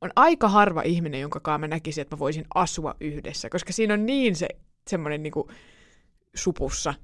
[0.00, 3.94] on aika harva ihminen, jonka kanssa mä näkisin, että mä voisin asua yhdessä, koska siinä
[3.94, 4.48] on niin se
[4.88, 5.50] semmoinen niinku
[6.34, 6.94] supussa.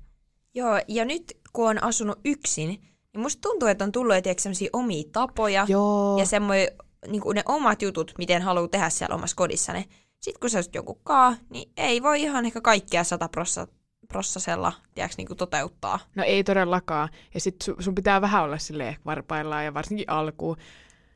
[0.54, 2.80] Joo, ja nyt kun on asunut yksin, niin
[3.16, 6.18] musta tuntuu, että on tullut sellaisia omia tapoja Joo.
[6.18, 6.68] ja semmoinen
[7.06, 9.84] niin ne omat jutut, miten haluaa tehdä siellä omassa kodissane.
[10.20, 13.66] Sitten kun sä olisit jonkun kaa, niin ei voi ihan ehkä kaikkea sata prossa,
[14.08, 15.98] prossasella tiedätkö, niin kuin toteuttaa.
[16.14, 17.08] No ei todellakaan.
[17.34, 20.56] Ja sit sun, sun pitää vähän olla silleen varpaillaan ja varsinkin alkuun.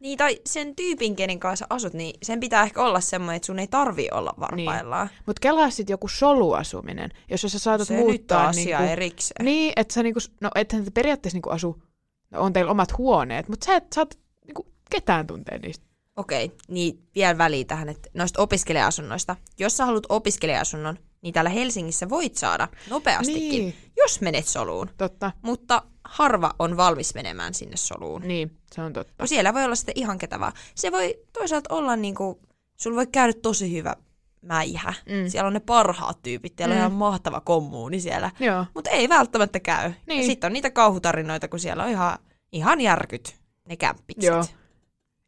[0.00, 3.58] Niin, tai sen tyypin, kenen kanssa asut, niin sen pitää ehkä olla semmoinen, että sun
[3.58, 5.06] ei tarvi olla varpaillaan.
[5.06, 5.22] Niin.
[5.26, 8.48] Mutta kelaa sitten joku soluasuminen, jos sä saatat Se muuttaa...
[8.48, 9.44] asia niinku, erikseen.
[9.44, 11.82] Niin, että sä niinku, no ethän te periaatteessa niinku asu,
[12.30, 15.86] no on teillä omat huoneet, mutta sä et saat niinku ketään tuntea niistä.
[16.16, 19.36] Okei, niin vielä väliin tähän, että noista opiskelija-asunnoista.
[19.58, 23.74] Jos sä haluat opiskelija-asunnon, niin täällä Helsingissä voit saada nopeastikin, Niin.
[23.96, 24.90] jos menet soluun.
[24.98, 25.32] Totta.
[25.42, 28.22] Mutta harva on valmis menemään sinne soluun.
[28.22, 29.14] Niin, se on totta.
[29.18, 30.52] No siellä voi olla sitten ihan ketä vaan.
[30.74, 32.40] Se voi toisaalta olla niinku,
[32.76, 33.96] sulla voi käydä tosi hyvä
[34.42, 34.94] mäihä.
[35.08, 35.28] Mm.
[35.28, 36.80] Siellä on ne parhaat tyypit, siellä on Mm.
[36.80, 38.30] ihan mahtava kommuuni siellä.
[38.74, 39.88] Mutta ei välttämättä käy.
[39.88, 39.96] Niin.
[40.06, 40.20] Niin.
[40.20, 42.18] Ja sitten on niitä kauhutarinoita, kun siellä on ihan,
[42.52, 43.36] ihan järkyt
[43.68, 44.32] ne kämppikset.
[44.32, 44.44] Joo.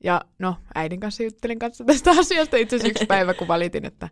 [0.05, 4.09] Ja no, äidin kanssa juttelin kanssa tästä asiasta itse asiassa yksi päivä, kun valitin, että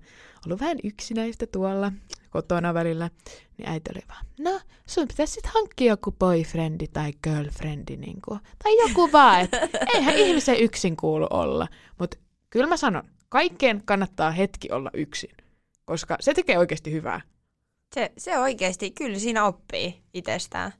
[0.47, 1.93] ollut vähän yksinäistä tuolla
[2.31, 3.11] kotona välillä,
[3.59, 8.41] niin äiti oli vaan, no sun pitäisi sitten hankkia joku boyfriendi tai girlfriendi, niin kuin,
[8.65, 11.69] tai joku vaan, että eihän ihmisen yksin kuulu olla.
[11.99, 12.17] Mutta
[12.51, 15.37] kyllä mä sanon, kaikkeen kannattaa hetki olla yksin,
[15.85, 17.21] koska se tekee oikeasti hyvää.
[17.95, 20.73] Se, se oikeasti, kyllä siinä oppii itsestään.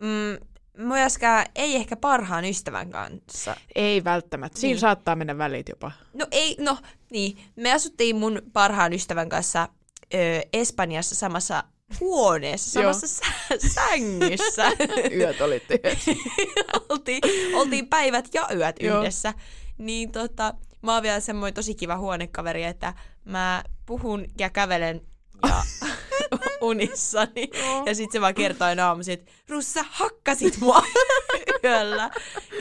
[0.00, 3.56] Mm, myöskään ei ehkä parhaan ystävän kanssa.
[3.74, 4.80] Ei välttämättä, siinä Niin.
[4.80, 5.92] saattaa mennä välit jopa.
[6.14, 6.78] No ei, no
[7.10, 7.38] niin.
[7.56, 9.68] Me asuttiin mun parhaan ystävän kanssa
[10.14, 10.16] ö,
[10.52, 11.64] Espanjassa samassa
[12.00, 14.64] huoneessa, samassa sä- sängyssä.
[15.18, 16.10] Yöt olitte yhdessä.
[16.88, 17.20] oltiin,
[17.54, 19.00] oltiin päivät ja yöt Joo.
[19.00, 19.34] yhdessä.
[19.78, 25.00] Niin tota, mä oon vielä semmoinen tosi kiva huonekaveri, että mä puhun ja kävelen
[25.48, 25.62] ja
[26.60, 27.50] unissani.
[27.58, 27.82] Joo.
[27.86, 30.82] Ja sit se vaan kertoo aina aamuisin, että Russa, hakkasit mua
[31.64, 32.10] yöllä.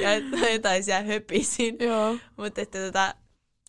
[0.01, 1.77] Ja että jotain siellä höpisin.
[1.79, 2.17] Joo.
[2.37, 3.15] Mutta että tota,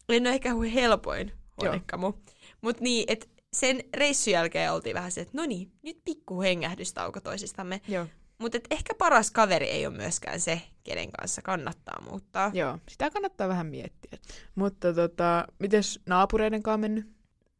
[0.09, 2.13] en ole ehkä helpoin huonekamu.
[2.61, 7.21] Mutta niin, että sen reissun jälkeen oltiin vähän se, että no niin, nyt pikku hengähdystauko
[7.21, 7.81] toisistamme.
[7.89, 8.07] Joo.
[8.39, 12.51] Mutta ehkä paras kaveri ei ole myöskään se, kenen kanssa kannattaa muuttaa.
[12.55, 14.19] Joo, sitä kannattaa vähän miettiä.
[14.55, 17.07] Mutta tota, mites naapureiden kanssa mennyt?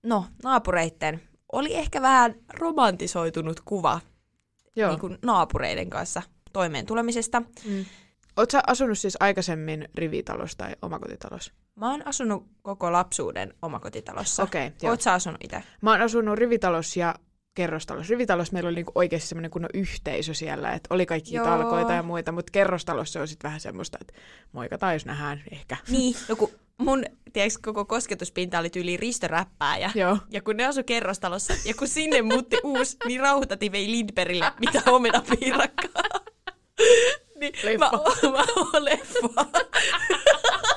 [0.03, 1.21] No, naapureitten
[1.53, 4.01] oli ehkä vähän romantisoitunut kuva
[4.77, 4.91] Joo.
[4.91, 7.41] niin kuin naapureiden kanssa toimeen tulemisesta.
[7.41, 7.85] Mm.
[8.53, 11.53] Sä asunut siis aikaisemmin rivitalossa tai omakotitalossa?
[11.77, 14.43] Mä oon asunut koko lapsuuden omakotitalossa.
[14.43, 14.73] Okei.
[14.83, 15.63] Oot sä asunut itse?
[15.81, 17.15] Mä oon asunut rivitalossa ja
[17.55, 18.11] kerrostalossa.
[18.11, 21.45] Rivitalossa meillä oli niinku oikeasti semmoinen kunnon yhteisö siellä, että oli kaikki Joo.
[21.45, 24.15] talkoita ja muita, mutta kerrostalossa on sitten vähän semmoista, että
[24.53, 25.77] moikataan jos nähdään ehkä.
[25.89, 30.19] Niin, no kun mun tiedätkö, koko kosketuspinta oli tyyli ristoräppää ja, Joo.
[30.31, 34.83] ja kun ne asu kerrostalossa ja kun sinne muutti uusi, niin Rauhtati vei Lindbergille mitä
[34.91, 36.03] omenapiirakkaa.
[37.41, 37.91] niin Leffa.
[38.23, 39.47] Mä, mä oon leffa.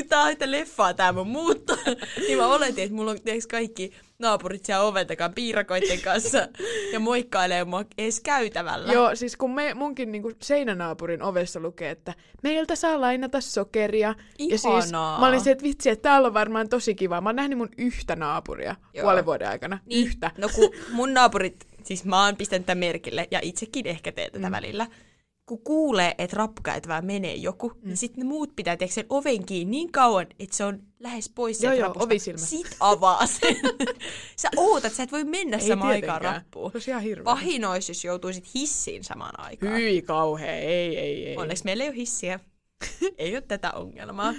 [0.00, 1.76] kun tää on että leffaa tää mun muutto,
[2.26, 6.48] niin mä oletin, että mulla on tiedätkö, kaikki naapurit siellä oven takan piirakoiden kanssa
[6.92, 8.92] ja moikkailee mua edes käytävällä.
[8.92, 14.14] Joo, siis kun me, munkin niinku seinänaapurin ovessa lukee, että meiltä saa lainata sokeria.
[14.38, 15.20] Ja siis Ihanaa.
[15.20, 17.20] mä olin se, että vitsi, että täällä on varmaan tosi kiva.
[17.20, 19.02] Mä oon nähnyt mun yhtä naapuria Joo.
[19.02, 19.78] puolen vuoden aikana.
[19.86, 20.30] Niin, Yhtä.
[20.38, 24.46] No kun mun naapurit, siis mä oon pistänyt tämän merkille ja itsekin ehkä teen tätä
[24.46, 24.52] mm.
[24.52, 24.86] välillä.
[25.50, 27.80] Kun kuulee, että rappukäytävää menee joku, mm.
[27.88, 31.28] niin sitten ne muut pitää tehdä sen oven kiinni niin kauan, että se on lähes
[31.28, 32.38] pois Joo, sieltä joo, ovisilmä.
[32.38, 33.56] Sit avaa sen.
[34.42, 36.42] sä ootat, sä et voi mennä Ei samaan aikaan tietenkään.
[36.42, 36.72] rappuun.
[36.78, 37.24] Se ihan hirveä.
[37.24, 39.72] Pahin olisi, jos joutuisit hissiin samaan aikaan.
[39.76, 41.36] Hyi kauhea, ei, ei, ei.
[41.36, 42.40] Onneksi meillä ei ole hissiä.
[43.18, 44.34] ei ole tätä ongelmaa.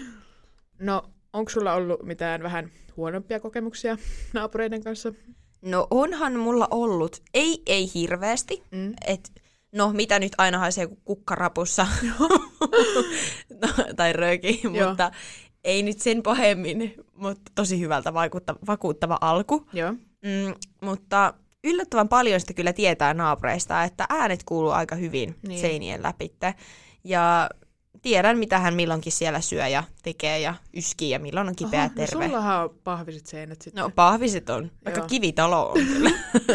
[0.80, 3.98] No, onko sulla ollut mitään vähän huonompia kokemuksia
[4.34, 5.14] naapureiden kanssa?
[5.62, 8.94] No onhan mulla ollut, ei, ei hirveästi, Mm.
[9.08, 9.32] et
[9.72, 11.88] no mitä nyt aina haisee kuin kukkarapussa
[13.62, 14.88] no, tai rööki, Joo.
[14.90, 15.12] mutta
[15.64, 19.68] ei nyt sen pahemmin, mutta tosi hyvältä vaikutta, vakuuttava alku.
[19.74, 19.92] Joo.
[19.92, 25.60] Mm, mutta yllättävän paljon sitä kyllä tietää naapureista, että äänet kuuluu aika hyvin Niin.
[25.62, 26.56] seinien läpitte.
[27.04, 27.50] Ja
[28.02, 31.90] tiedän, mitä hän milloinkin siellä syö ja tekee ja yskii ja milloin on kipeä Aha,
[31.90, 32.24] terve.
[32.24, 33.82] No sullahan on pahviset seinät sitten.
[33.82, 35.08] No pahviset on, vaikka Joo.
[35.08, 36.10] kivitalo on kyllä.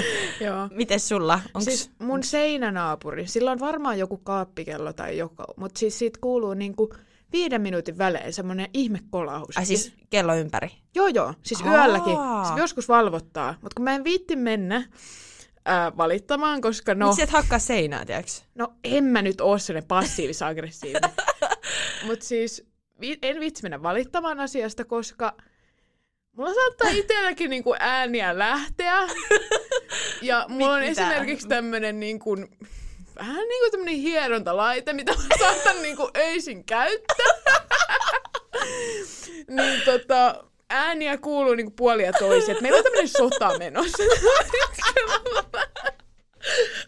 [0.47, 0.69] Joo.
[0.71, 1.41] Mites sulla?
[1.55, 1.65] Onks...
[1.65, 6.95] Siis mun seinänaapuri, sillä on varmaan joku kaappikello tai joku, mutta siis siitä kuuluu niinku
[7.33, 9.59] viiden minuutin välein semmoinen ihme kolahus.
[9.59, 10.71] Ai siis kello ympäri?
[10.95, 11.35] Joo, joo.
[11.43, 11.85] Siis Aa.
[11.85, 12.17] yölläkin.
[12.49, 13.55] Se joskus valvottaa.
[13.63, 14.85] Mutta kun mä en viitti mennä
[15.67, 17.07] ää, valittamaan, koska no.
[17.07, 18.45] Miksi et hakkaa seinää, tiedäks?
[18.55, 21.11] no en mä nyt oo sellainen passiivis-aggressiivinen.
[22.07, 22.67] Mutta siis
[23.01, 25.37] vi- en vitsi mennä valittamaan asiasta, koska
[26.37, 29.09] mulla saattaa itselläkin niinku ääniä lähteä.
[30.23, 30.91] Ja mulla on Mitä?
[30.91, 32.37] esimerkiksi tämmönen niinku,
[33.19, 37.27] vähän niinku tämmönen hierontalaite, mitä mä saatan niinku öisin käyttää.
[39.57, 42.55] niin tota, ääniä kuuluu niinku puolia toisia.
[42.55, 44.03] Et Meillä on tämmönen sota menossa.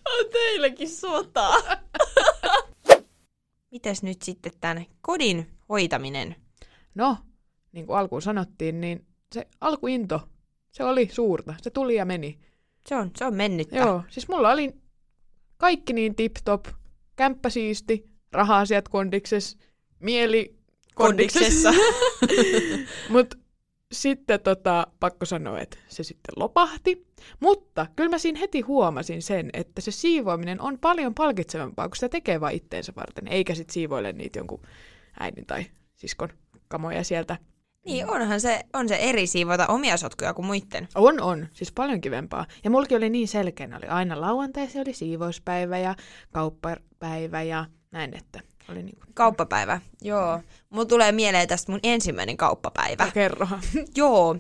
[0.05, 1.63] On teilläkin sota.
[3.71, 6.37] Mites nyt sitten tämän kodin hoitaminen?
[6.95, 7.17] No,
[7.73, 10.29] niin kuin alkuun sanottiin, niin se alkuinto,
[10.71, 11.55] se oli suurta.
[11.63, 12.39] Se tuli ja meni.
[12.89, 13.77] Se on, se on mennyttä.
[13.77, 14.75] Joo, siis mulla oli
[15.57, 16.67] kaikki niin tip-top,
[17.17, 19.59] kämppä siisti, raha-asiat kondikses,
[20.01, 20.59] mieli
[20.95, 21.71] kondiksessa.
[23.09, 23.37] Mutta
[23.93, 27.07] sitten tota, pakko sanoa, että se sitten lopahti.
[27.41, 32.09] Mutta kyllä mä siinä heti huomasin sen, että se siivoaminen on paljon palkitsevampaa, kun sitä
[32.09, 34.63] tekee vain itteensä varten, eikä sitten siivoile niitä jonkun
[35.21, 36.29] äidin tai siskon
[36.69, 37.37] kamoja sieltä.
[37.85, 40.89] Niin, onhan se, on se eri siivota omia sotkuja kuin muiden.
[40.95, 41.49] On, on.
[41.53, 42.47] Siis paljon kivempaa.
[42.65, 43.77] Ja mullakin oli niin selkeänä.
[43.77, 45.95] Oli aina lauantai, se oli siivouspäivä ja
[46.33, 49.15] kauppapäivä ja näin, että oli niin kuin...
[49.15, 50.41] Kauppapäivä, joo.
[50.71, 53.05] Mulla tulee mieleen tästä mun ensimmäinen kauppapäivä.
[53.05, 53.61] No, kerrohan.
[53.97, 54.37] joo,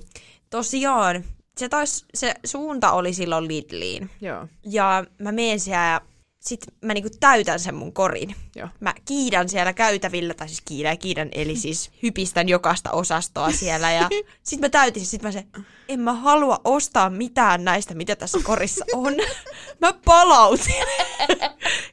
[0.50, 1.24] tosiaan.
[1.58, 4.10] Se, taas, se suunta oli silloin Lidliin.
[4.20, 4.46] joo.
[4.64, 6.00] Ja mä menen siellä
[6.38, 8.34] ja sit mä niinku täytän sen mun korin.
[8.56, 8.68] Joo.
[8.80, 13.92] Mä kiidän siellä käytävillä, tai siis kiidän ja kiidän, eli siis hypistän jokaista osastoa siellä.
[13.92, 14.08] Ja
[14.42, 15.44] sit mä täytin, sit mä se,
[15.88, 19.14] en mä halua ostaa mitään näistä, mitä tässä korissa on.
[19.80, 20.84] Mä palautin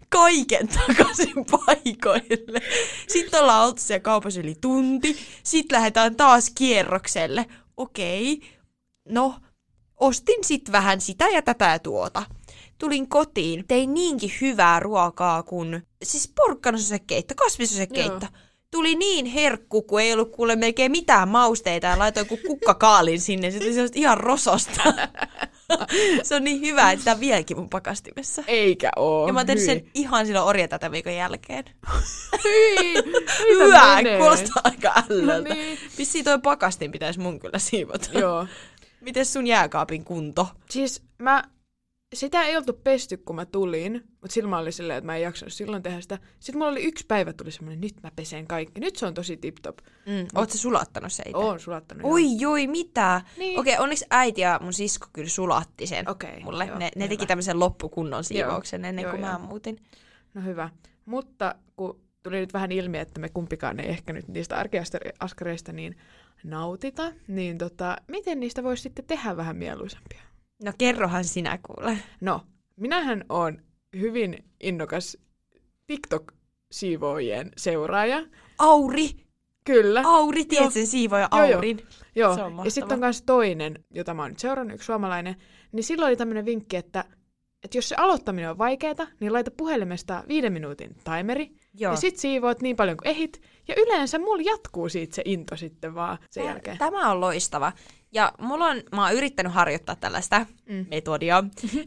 [0.09, 2.61] kaiken takaisin paikoille.
[3.07, 5.17] Sitten ollaan oltu siellä kaupassa yli tunti.
[5.43, 7.45] Sitten lähdetään taas kierrokselle.
[7.77, 8.41] Okei,
[9.09, 9.35] no,
[9.99, 12.23] ostin sit vähän sitä ja tätä ja tuota
[12.77, 18.25] tulin kotiin, tein niinkin hyvää ruokaa kuin, siis porkkanososekeitto, kasvisosekeitto.
[18.71, 23.51] Tuli niin herkku, kun ei ollut kuule melkein mitään mausteita ja laitoin kuin kukkakaalin sinne.
[23.51, 24.81] Se sellaista ihan rososta.
[26.23, 28.43] se on niin hyvä, että on vieläkin mun pakastimessa.
[28.47, 29.27] Eikä oo.
[29.27, 31.63] Ja mä oon tehnyt sen ihan silloin orja tätä viikon jälkeen.
[32.43, 32.93] Hyi.
[33.39, 34.17] Hyvä, menee?
[34.17, 35.49] kuulostaa aika ällöltä.
[35.49, 35.79] No niin.
[35.97, 38.09] Vissiin toi pakastin pitäisi mun kyllä siivota.
[38.19, 38.47] Joo.
[39.01, 40.47] Miten sun jääkaapin kunto?
[40.69, 41.43] Siis mä,
[42.15, 45.21] sitä ei oltu pesty, kun mä tulin, mutta silloin mä olin silleen, että mä en
[45.21, 46.19] jaksanut silloin tehdä sitä.
[46.39, 48.81] Sitten mulla oli yksi päivä, tuli semmoinen, nyt mä pesen kaikki.
[48.81, 49.77] Nyt se on tosi tip-top.
[50.05, 51.37] Mm, oot sä sulattanut se itse?
[51.37, 52.01] Oon sulattanut.
[52.01, 52.11] joo.
[52.13, 53.21] Oi joi, mitä?
[53.37, 53.59] Niin.
[53.59, 56.65] Okei, onneksi äiti ja mun sisko kyllä sulatti sen Okei, mulle.
[56.65, 59.39] joo, ne, ne teki tämmöisen loppukunnon siivouksen Joo, ennen joo, kuin mä joo.
[59.39, 59.77] muutin.
[60.33, 60.69] No hyvä.
[61.05, 65.97] Mutta kun tuli nyt vähän ilmi, että me kumpikaan ei ehkä nyt niistä arkeaskareista niin
[66.43, 70.21] nautita, niin tota, miten niistä voisi sitten tehdä vähän mieluisempia?
[70.63, 71.97] No kerrohan sinä kuule.
[72.21, 72.41] No,
[72.75, 73.61] minähän on
[73.99, 75.17] hyvin innokas
[75.87, 78.21] TikTok-siivoojien seuraaja.
[78.59, 79.09] Auri!
[79.65, 80.03] Kyllä.
[80.05, 80.71] Auri, tiedät Joo.
[80.71, 81.55] sen siivoja Joo, joo.
[81.55, 81.87] Aurin.
[82.15, 85.35] Joo, Se on ja sitten on myös toinen, jota mä oon nyt seurannut, yksi suomalainen,
[85.71, 87.05] niin silloin oli tämmöinen vinkki, että,
[87.63, 91.93] että jos se aloittaminen on vaikeaa, niin laita puhelimesta viiden minuutin timeri, Joo.
[91.93, 95.95] ja sit siivoat niin paljon kuin ehit, ja yleensä mulla jatkuu siitä se into sitten
[95.95, 96.77] vaan sen Tää- jälkeen.
[96.77, 97.71] Tämä on loistava.
[98.15, 100.85] Ja mulla on, mä oon yrittänyt harjoittaa tällaista Mm.
[100.89, 101.43] metodia,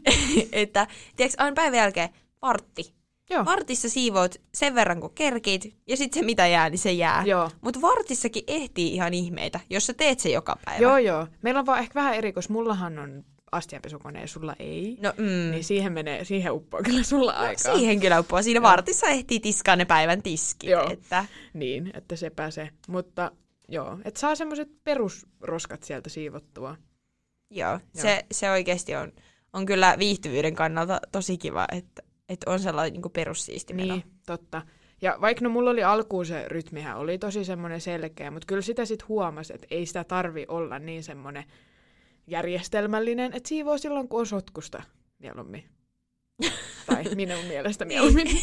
[0.51, 2.09] että tiedätkö, aina päivän jälkeen
[2.41, 2.93] vartti.
[3.29, 7.23] Joo, Vartissa siivoat sen verran, kun kerkit, ja sitten se mitä jää, niin se jää.
[7.25, 7.49] joo.
[7.61, 10.81] Mutta vartissakin ehtii ihan ihmeitä, jos sä teet se joka päivä.
[10.83, 11.27] Joo, joo.
[11.41, 14.97] Meillä on vaan ehkä vähän eri, koska mullahan on astianpesukone ja sulla ei.
[15.01, 15.51] No, mm.
[15.51, 17.77] Niin siihen menee, siihen uppoaa kyllä sulla aikaa.
[17.77, 18.41] Siihen kyllä uppoo.
[18.41, 20.69] Siinä vartissa ehtii tiskaa ne päivän tiskit.
[20.69, 20.89] Joo.
[20.91, 22.69] Että, Niin, että se pääsee.
[22.87, 23.31] Mutta
[23.69, 26.75] joo, että saa semmoiset perusroskat sieltä siivottua.
[27.49, 27.79] joo, Joo.
[27.93, 29.11] Se, se oikeasti on,
[29.53, 33.93] on kyllä viihtyvyyden kannalta tosi kiva, että, että on sellainen niin perussiisti meno.
[33.93, 34.61] Niin, totta.
[35.01, 38.85] Ja vaikka no mulla oli alkuun se rytmihän oli tosi semmoinen selkeä, mutta kyllä sitä
[38.85, 41.43] sitten huomasi, että ei sitä tarvi olla niin semmoinen
[42.27, 44.83] järjestelmällinen, että siivoo silloin, kun on sotkusta
[45.19, 45.63] mieluummin.
[46.89, 48.27] tai minun mielestä mieluummin.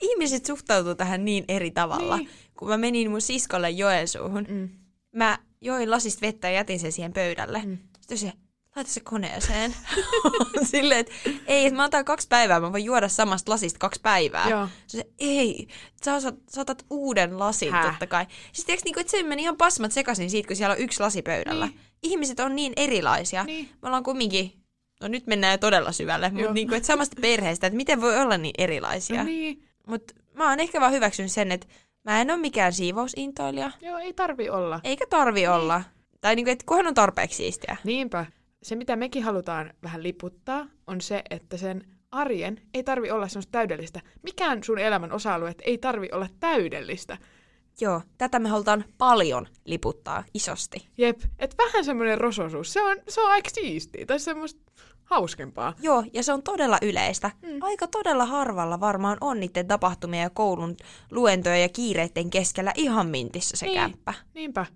[0.00, 2.16] Ihmiset suhtautuu tähän niin eri tavalla.
[2.16, 2.30] Niin.
[2.58, 4.68] Kun mä menin mun siskolle Joensuuhun, Mm.
[5.16, 7.62] mä join lasista vettä ja jätin sen siihen pöydälle.
[7.64, 7.78] Mm.
[8.00, 8.32] Sitten se,
[8.76, 9.74] laita se koneeseen.
[10.70, 11.12] Silleen, että
[11.46, 14.48] ei, että mä otan kaksi päivää, mä voin juoda samasta lasista kaksi päivää.
[14.50, 14.68] Joo.
[14.86, 15.68] Se, ei,
[16.04, 17.86] sä osat, sä otat uuden lasin Häh?
[17.90, 18.26] totta kai.
[18.52, 21.22] Siis tiiäks, niinku, että se meni ihan pasmat sekaisin siitä, kun siellä on yksi lasi
[21.22, 21.66] pöydällä.
[21.66, 21.80] Niin.
[22.02, 23.44] Ihmiset on niin erilaisia.
[23.44, 23.68] Niin.
[23.82, 24.52] Me ollaan kumminkin,
[25.00, 28.38] no nyt mennään jo todella syvälle, mutta niinku, että samasta perheestä, että miten voi olla
[28.38, 29.16] niin erilaisia.
[29.18, 29.62] No niin.
[29.86, 31.66] Mutta mä oon ehkä vaan hyväksynyt sen, että
[32.04, 34.80] mä en ole mikään siivousintoilija, Joo, ei tarvi olla.
[34.84, 35.82] eikä tarvi olla.
[36.20, 37.76] Tai niinku, että kunhan on tarpeeksi siistiä.
[37.84, 38.26] Niinpä.
[38.62, 43.52] Se, mitä mekin halutaan vähän liputtaa, on se, että sen arjen ei tarvi olla semmoista
[43.52, 44.00] täydellistä.
[44.22, 47.18] Mikään sun elämän osa-alueet ei tarvi olla täydellistä.
[47.80, 50.88] Joo, tätä me halutaan paljon liputtaa isosti.
[50.98, 54.72] Jep, et vähän semmoinen rososuus, se on, se on aika siistiä, tai semmoista
[55.04, 55.74] hauskempaa.
[55.82, 57.30] Joo, ja se on todella yleistä.
[57.42, 57.58] Mm.
[57.60, 60.76] Aika todella harvalla varmaan on niiden tapahtumia ja koulun
[61.10, 63.74] luentoja ja kiireiden keskellä ihan mintissä se Niin.
[63.80, 64.14] kämppä.
[64.34, 64.66] Niinpä.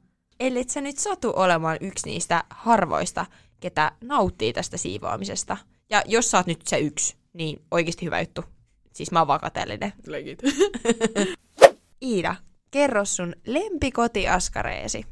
[0.41, 3.27] Ellet sä nyt satu olemaan yksi niistä harvoista,
[3.61, 5.57] ketä nauttii tästä siivoamisesta.
[5.91, 8.45] Ja jos sä oot nyt se yksi, niin oikeasti hyvä juttu.
[8.93, 9.93] Siis mä oon vaan kateellinen.
[10.07, 10.43] Legit.
[12.03, 12.37] Iida,
[12.71, 15.05] kerro sun lempikotiaskareesi.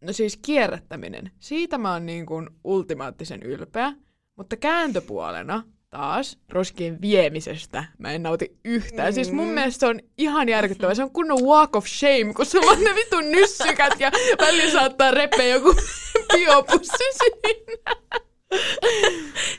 [0.00, 1.30] No siis kierrättäminen.
[1.38, 3.92] Siitä mä oon niin kuin ultimaattisen ylpeä.
[4.36, 9.08] Mutta kääntöpuolena taas roskien viemisestä mä en nauti yhtään.
[9.08, 9.14] Mm.
[9.14, 9.52] Siis mun Mm.
[9.54, 10.94] mielestä se on ihan järkyttävää.
[10.94, 15.10] Se on kunnon walk of shame, kun sulla on ne vitun nyssykät ja välillä saattaa
[15.10, 15.74] repeä joku
[16.34, 17.96] biopussi siinä.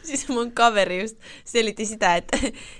[0.04, 2.38] Siis mun kaveri just selitti sitä, että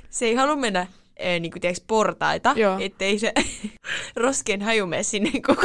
[0.10, 0.88] se ei halua mennä
[1.22, 2.78] äh, niin kuin, tiedätkö, portaita, Joo.
[2.82, 3.34] ettei se
[4.16, 5.62] roskien haju mene sinne koko,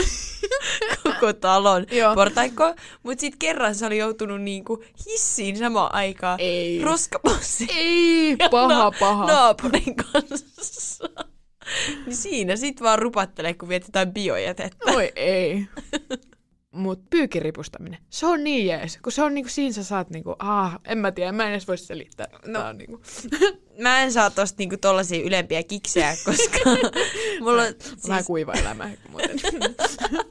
[1.03, 2.15] koko talon Joo.
[2.15, 2.75] portaikkoon.
[3.03, 6.83] Mutta sitten kerran se oli joutunut niin kuin, hissiin samaan aikaan Ei.
[6.83, 9.27] roskapussi Ei, paha, paha.
[9.27, 11.09] naapurin kanssa.
[12.07, 14.93] niin siinä sit vaan rupattelee, kun viet jotain biojätettä.
[14.93, 15.67] Oi ei.
[16.71, 20.79] Mut pyykiripustaminen, se on niin jees, kun se on niinku, siinä sä saat niinku, ah,
[20.85, 22.27] en mä tiedä, mä en edes voi selittää.
[22.47, 22.69] No.
[22.69, 23.01] On niinku,
[23.81, 26.59] Mä en saa tosta niinku tollasia ylempiä kiksejä, koska
[27.41, 28.09] mulla on, siis...
[28.09, 29.41] vähän kuiva elämä muuten.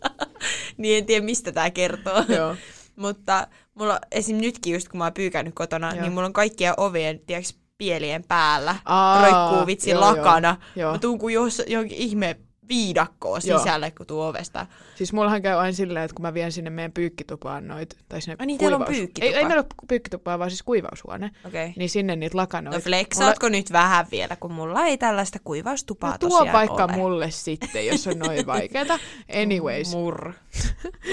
[0.78, 2.24] niin en tiedä mistä tää kertoo.
[2.30, 2.56] Joo.
[2.96, 4.38] Mutta mulla esim.
[4.38, 6.02] nytkin just kun mä oon pyykännyt kotona, Joo.
[6.02, 8.76] niin mulla on kaikkia ovien, tiedätkö, pielien päällä.
[8.86, 10.58] Aa, roikkuu vitsi joo, lakana.
[10.76, 10.92] joo.
[10.92, 13.58] Mä tuun kuin jos, johonkin ihme viidakkoon Joo.
[13.60, 14.66] sisälle, kun tuu ovesta.
[14.96, 18.36] Siis mullahan käy aina silleen, että kun mä vien sinne meidän pyykkitupaan noit, tai sinne
[18.40, 19.26] Ai niin, teillä on kuivaus- pyykkitupa.
[19.26, 21.32] Ei, ei meillä ole pyykkitupaa, vaan siis kuivaushuone.
[21.48, 21.72] Okay.
[21.76, 22.78] Niin sinne niitä lakanoita.
[22.78, 26.92] No flexaatko nyt vähän vielä, kun mulla ei tällaista kuivaustupaa No tuo vaikka ole.
[26.92, 29.00] mulle sitten, jos on noin vaikeeta.
[29.44, 29.92] Anyways.
[29.96, 30.34] Mur.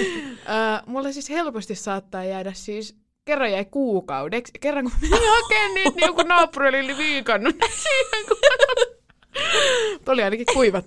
[0.85, 4.53] Mulle siis helposti saattaa jäädä siis kerran jäi kuukaudeksi.
[4.59, 8.37] Kerran kun menin hakemaan niitä, niin joku naapuri oli viikannut siihen, kun
[10.05, 10.85] Tuo oli ainakin kuivat.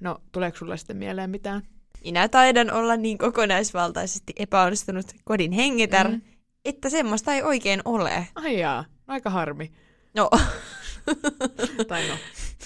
[0.00, 1.62] No, tuleeko sulla sitten mieleen mitään?
[2.04, 6.20] Minä taidan olla niin kokonaisvaltaisesti epäonnistunut kodin hengitär, Mm.
[6.64, 8.26] että semmoista ei oikein ole.
[8.34, 9.72] Ai jaa, aika harmi.
[10.14, 10.30] No,
[11.88, 12.14] Tai no,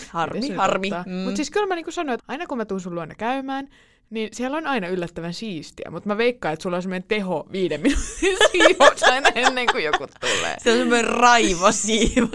[0.08, 0.90] harmi, harmi.
[1.06, 1.12] Mm.
[1.12, 3.68] Mut siis kyllä mä niinku sanoin, että aina kun mä tuun sun luona käymään,
[4.12, 5.90] niin siellä on aina yllättävän siistiä.
[5.90, 10.06] Mutta mä veikkaan, että sulla on semmoinen teho viiden minuutin siivous aina ennen kuin joku
[10.20, 10.56] tulee.
[10.58, 12.30] Se on semmoinen raivosiivous.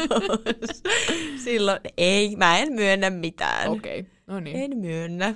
[1.43, 3.69] Silloin ei, mä en myönnä mitään.
[3.69, 4.11] Okei, okay.
[4.27, 4.57] no niin.
[4.57, 5.35] En myönnä.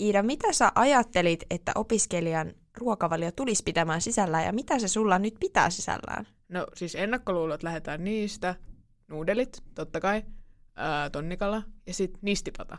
[0.00, 5.34] Iida, mitä sä ajattelit, että opiskelijan ruokavalio tulisi pitämään sisällään ja mitä se sulla nyt
[5.40, 6.26] pitää sisällään?
[6.48, 8.54] No siis ennakkoluulot lähdetään niistä.
[9.08, 10.22] Nuudelit, totta kai.
[10.76, 12.78] Ää, tonnikala ja sitten nistipata.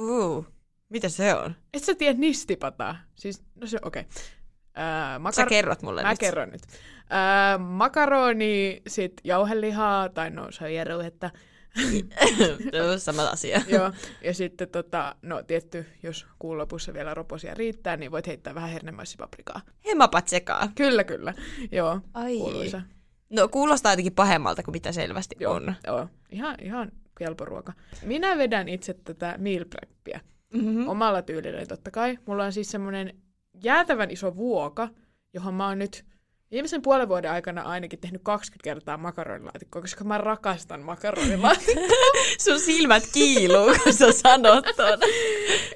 [0.00, 0.46] Uh,
[0.88, 1.54] mitä se on?
[1.74, 2.96] Et sä tiedä nistipataa?
[3.14, 4.02] Siis, no se, okei.
[4.02, 5.32] Okay.
[5.32, 6.18] Sä kerrot mulle Mä nyt.
[6.18, 6.62] kerron nyt.
[7.10, 11.30] Ää, makaroni, sit jauhelihaa, tai no se on
[12.92, 13.60] on sama asia.
[13.68, 13.92] Joo,
[14.24, 18.70] ja sitten tota, no tietty, jos kuun lopussa vielä roposia riittää, niin voit heittää vähän
[18.70, 19.60] hernemaisipaprikaa.
[19.86, 20.74] Hemapat sekaan.
[20.74, 21.34] Kyllä, kyllä.
[21.72, 22.36] Joo, Ai.
[22.38, 22.82] kuuluisa.
[23.30, 25.74] No kuulostaa jotenkin pahemmalta kuin mitä selvästi Joo, on.
[25.86, 26.08] joo.
[26.30, 27.72] Ihan, ihan kelpo ruoka.
[28.02, 30.20] Minä vedän itse tätä meal preppia.
[30.54, 30.88] Mm-hmm.
[30.88, 32.18] Omalla tyylilläni totta kai.
[32.26, 33.16] Mulla on siis semmoinen
[33.64, 34.88] jäätävän iso vuoka,
[35.34, 36.04] johon mä oon nyt
[36.50, 41.84] viimeisen puolen vuoden aikana ainakin tehnyt 20 kertaa makaronilaatikkoa, koska mä rakastan makaronilaatikkoa.
[42.44, 44.98] Sun silmät kiiluu, kun sä sanot ton.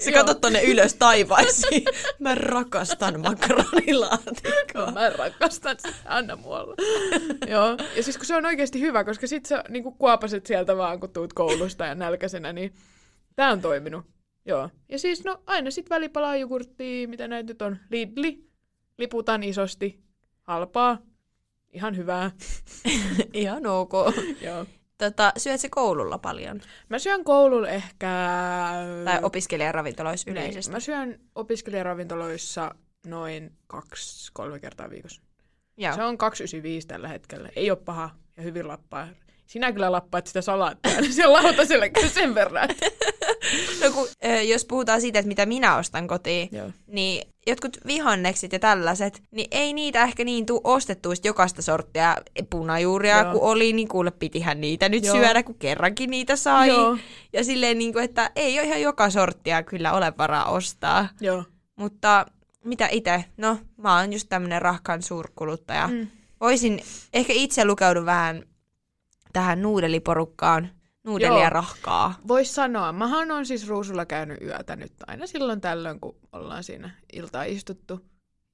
[0.00, 1.84] Sä katsot tonne ylös taivaisiin.
[2.18, 4.90] Mä rakastan makaronilaatikkoa.
[4.92, 6.74] mä rakastan sitä, anna mulle.
[7.48, 11.00] Joo, ja siis kun se on oikeasti hyvä, koska sit sä niin kuopaset sieltä vaan,
[11.00, 12.74] kun tuut koulusta ja nälkäisenä, niin
[13.36, 14.19] tää on toiminut.
[14.46, 14.70] Joo.
[14.88, 17.76] Ja siis no aina sit välipalaa jogurttia, mitä näitä nyt on.
[17.90, 18.44] Lidli,
[18.98, 20.00] liputan isosti,
[20.42, 20.98] halpaa,
[21.72, 22.30] ihan hyvää.
[23.32, 23.92] Ihan ok.
[24.46, 24.66] Joo.
[24.98, 26.60] Tota, syöt se koululla paljon?
[26.88, 28.08] Mä syön koululla ehkä...
[29.04, 30.70] Tai opiskelijaravintoloissa yleisesti?
[30.70, 32.74] Niin, mä syön opiskelijaravintoloissa
[33.06, 35.22] noin kaksi-kolme kertaa viikossa.
[35.76, 35.94] Joo.
[35.94, 37.48] Se on 295 tällä hetkellä.
[37.56, 39.08] Ei ole paha ja hyvin lappaa.
[39.50, 42.70] Sinä kyllä lappaat sitä salaattia niin siellä lautaselle sen verran.
[42.70, 42.86] että-
[43.84, 44.08] No, kun,
[44.48, 46.70] jos puhutaan siitä, että mitä minä ostan kotiin, Joo.
[46.86, 52.16] niin jotkut vihannekset ja tällaiset, niin ei niitä ehkä niin tuu ostettua sit jokaista sorttia
[52.50, 53.32] punajuuria, Joo.
[53.32, 55.16] Kun oli, niin kuule pitihän niitä nyt Joo.
[55.16, 56.68] Syödä, kun kerrankin niitä sai.
[56.68, 56.96] Joo.
[57.32, 61.08] Ja silleen, niin kuin, että ei ole ihan joka sorttia kyllä ole varaa ostaa.
[61.20, 61.44] Joo.
[61.76, 62.26] Mutta
[62.64, 63.24] mitä itse?
[63.36, 65.88] No, mä oon just tämmönen rahkan suurkuluttaja.
[65.88, 66.06] Mm.
[66.40, 66.80] Voisin
[67.12, 68.42] ehkä itse lukeudu vähän
[69.32, 70.70] tähän nuudeliporukkaan,
[71.04, 71.50] nuudelia Joo.
[71.50, 72.14] rahkaa.
[72.28, 76.90] Vois sanoa, mähän on siis ruusulla käynyt yötä nyt aina silloin tällöin, kun ollaan siinä
[77.12, 78.00] iltaa istuttu.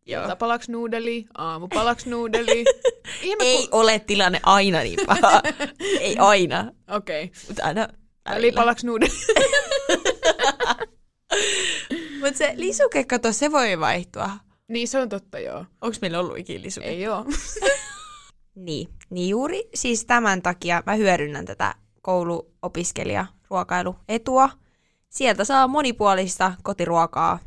[0.06, 0.22] Joo.
[0.22, 2.64] Iltapalaksi nuudeli, aamupalaksi nuudeli.
[3.22, 5.42] Ihme, Ei ole tilanne aina niin paha.
[6.00, 7.24] ei aina, Okei.
[7.24, 7.40] Okay.
[7.48, 7.88] mutta aina.
[8.28, 9.12] Välipalaksi nuudeli.
[12.20, 14.30] Mutta se lisuke, kato, se voi vaihtua.
[14.68, 15.64] niin se on totta, joo.
[15.80, 16.86] Onko meillä ollut ikinä lisuke?
[16.86, 17.24] Ei oo.
[18.57, 24.50] Niin, niin juuri siis tämän takia mä hyödynnän tätä kouluopiskelija ruokailuetua.
[25.09, 27.38] sieltä saa monipuolista kotiruokaa,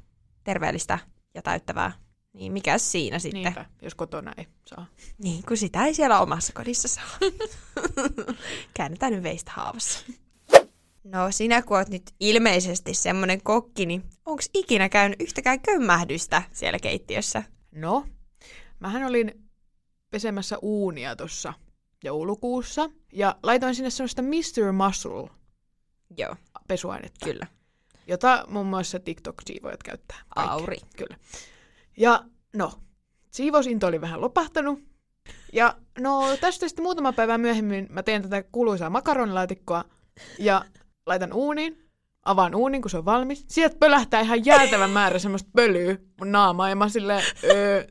[0.44, 1.00] terveellistä
[1.34, 1.92] ja täyttävää.
[2.34, 3.44] Niin mikä siinä sitten?
[3.44, 4.86] Niinpä, jos kotona ei saa.
[5.18, 7.18] Niin, kun sitä ei siellä omassa kodissa saa.
[8.78, 10.00] Käännetään nyt veistä haavassa.
[11.04, 16.80] No sinä kun oot nyt ilmeisesti semmonen kokki, niin onks ikinä käynyt yhtäkään kömmähdystä siellä
[16.80, 17.44] keittiössä?
[17.72, 18.06] No,
[18.80, 19.49] mähän olin
[20.12, 21.54] pesemässä uunia tuossa
[22.04, 24.72] joulukuussa ja laitoin sinne semmoista Mr.
[24.72, 25.30] Muscle
[26.18, 26.36] Joo,
[26.68, 27.48] pesuainetta, kyllä.
[28.08, 30.18] jota muun muassa TikTok-siivoajat käyttää.
[30.36, 30.54] Kaikki.
[30.54, 30.78] Auri.
[30.98, 31.18] Kyllä.
[31.98, 32.24] Ja
[32.56, 32.72] no,
[33.32, 34.80] siivousinto oli vähän lopahtanut.
[35.54, 39.86] Ja no tästä sitten muutama päivä myöhemmin mä teen tätä kuuluisaa makaronilaatikkoa
[40.40, 40.66] ja
[41.06, 41.90] laitan uuniin,
[42.26, 43.46] avaan uunin, kun se on valmis.
[43.48, 47.88] Sieltä pölähtää ihan jäätävän määrä semmoista pölyä mun naamaa ja mä silleen, öö,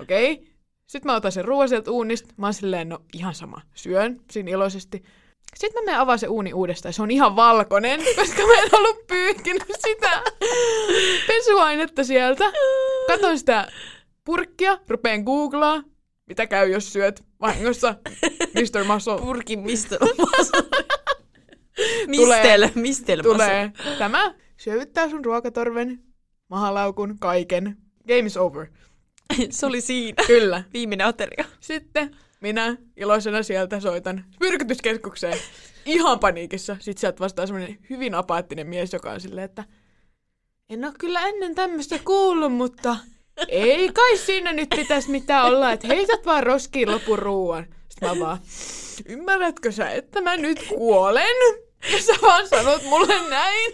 [0.00, 0.32] okei.
[0.32, 0.49] Okay.
[0.90, 2.34] Sitten mä otan sen ruoan sieltä uunista.
[2.36, 5.02] Mä oon silleen, no ihan sama, syön siinä iloisesti.
[5.54, 9.06] Sitten mä menen avaan se uuni uudestaan se on ihan valkoinen, koska mä en ollut
[9.06, 10.22] pyyhkinyt sitä
[11.26, 12.44] pesuainetta sieltä.
[13.06, 13.68] Katon sitä
[14.24, 15.82] purkkia, rupeen googlaa,
[16.26, 17.94] mitä käy, jos syöt vahingossa
[18.54, 18.84] Mr.
[18.84, 19.18] Muscle.
[19.18, 19.98] Purkin mistel.
[22.06, 23.22] mistel, mistel.
[23.22, 26.02] Tulee tämä, syövyttää sun ruokatorven,
[26.48, 27.76] mahalaukun, kaiken.
[28.08, 28.66] Game is over.
[29.50, 30.24] Se oli siinä.
[30.26, 30.62] Kyllä.
[30.72, 31.44] Viimeinen ateria.
[31.60, 35.38] Sitten minä iloisena sieltä soitan myrkytyskeskukseen
[35.84, 36.76] ihan paniikissa.
[36.80, 39.64] Sitten sieltä vastaa semmoinen hyvin apaattinen mies, joka on silleen, että
[40.68, 42.96] en ole kyllä ennen tämmöistä kuullut, mutta
[43.48, 47.66] ei kai siinä nyt pitäisi mitään olla, että heität vaan roskiin lopun ruuan.
[47.88, 48.38] Sitten mä vaan,
[49.06, 51.36] ymmärrätkö sä, että mä nyt kuolen?
[51.92, 53.72] Ja sä vaan sanot mulle näin.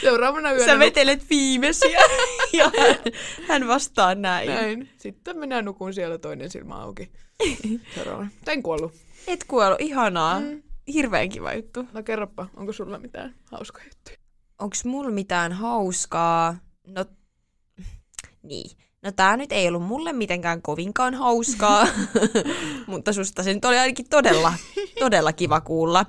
[0.00, 0.64] Seuraavana yönä...
[0.66, 2.00] Sä vetelet viimeisiä
[2.58, 2.96] ja hän,
[3.48, 4.48] hän vastaa näin.
[4.48, 4.90] Näin.
[4.98, 7.10] Sitten minä nukun siellä toinen silmä auki.
[7.94, 8.30] Seuraavana.
[8.46, 8.92] En kuollut.
[9.26, 10.40] Et kuollut, ihanaa.
[10.40, 10.62] Mm.
[10.92, 11.86] Hirveän kiva juttu.
[11.92, 14.16] No kerropa, onko sulla mitään hauskoja juttuja?
[14.58, 16.56] Onks mulla mitään hauskaa?
[16.86, 17.04] No,
[18.42, 18.76] niin.
[19.02, 21.86] No tää nyt ei ollut mulle mitenkään kovinkaan hauskaa,
[22.86, 24.54] mutta susta se nyt oli ainakin todella,
[24.98, 26.06] todella kiva kuulla.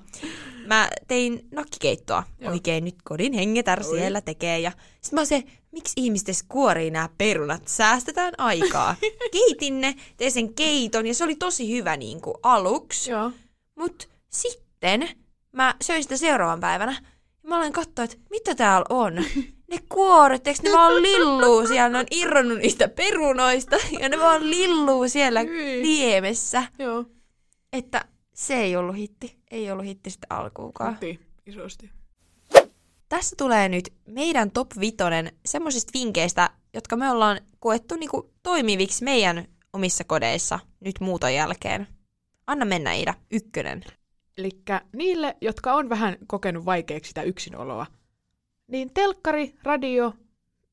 [0.66, 2.51] Mä tein nakkikeittoa Joo.
[2.51, 3.97] oikein nyt kodin hengetär Oi.
[3.97, 8.95] siellä tekee ja sit mä se, miksi ihmiset edes kuorii nämä perunat, säästetään aikaa.
[9.32, 13.11] Keitin ne, tein sen keiton ja se oli tosi hyvä niin kuin aluksi.
[13.11, 13.32] Joo.
[13.76, 15.09] Mut sitten
[15.51, 16.91] mä söin sitä seuraavan päivänä.
[17.43, 19.14] Ja mä aloin katsoa, että mitä täällä on.
[19.68, 21.89] Ne kuoret, eikö ne vaan lilluu siellä?
[21.89, 25.82] Ne on irronnut niistä perunoista ja ne vaan lilluu siellä Hyi.
[25.82, 26.64] liemessä.
[26.80, 27.05] Joo.
[27.74, 29.38] Että se ei ollut hitti.
[29.54, 30.93] Ei ollut hitti sitten alkuukaan.
[30.93, 31.89] Kotiin isosti.
[33.10, 39.45] Tässä tulee nyt meidän top vitonen semmoisista vinkkeistä, jotka me ollaan koettu niinku toimiviksi meidän
[39.74, 41.88] omissa kodeissa nyt muuton jälkeen.
[42.47, 43.84] Anna mennä Iida, ykkönen.
[44.38, 44.49] Eli
[44.93, 47.86] niille, jotka on vähän kokenut vaikeaksi sitä yksinoloa,
[48.68, 50.14] niin telkkari, radio,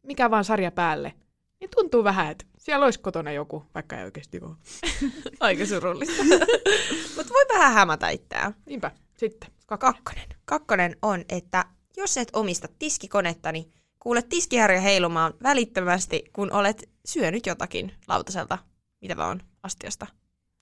[0.03, 1.14] mikä vaan sarja päälle,
[1.61, 4.56] niin tuntuu vähän, että siellä olisi kotona joku, vaikka ei oikeasti ole.
[5.40, 6.22] Aika surullista.
[7.16, 8.54] Mutta voi vähän hämätä itseään.
[8.66, 9.50] Niinpä, sitten.
[9.66, 10.26] Kakkonen.
[10.44, 11.64] Kakkonen on, että
[11.96, 18.58] jos et omista tiskikonetta, niin kuule tiskiharja heilumaan välittömästi, kun olet syönyt jotakin lautaselta,
[19.00, 20.06] mitä vaan astiasta.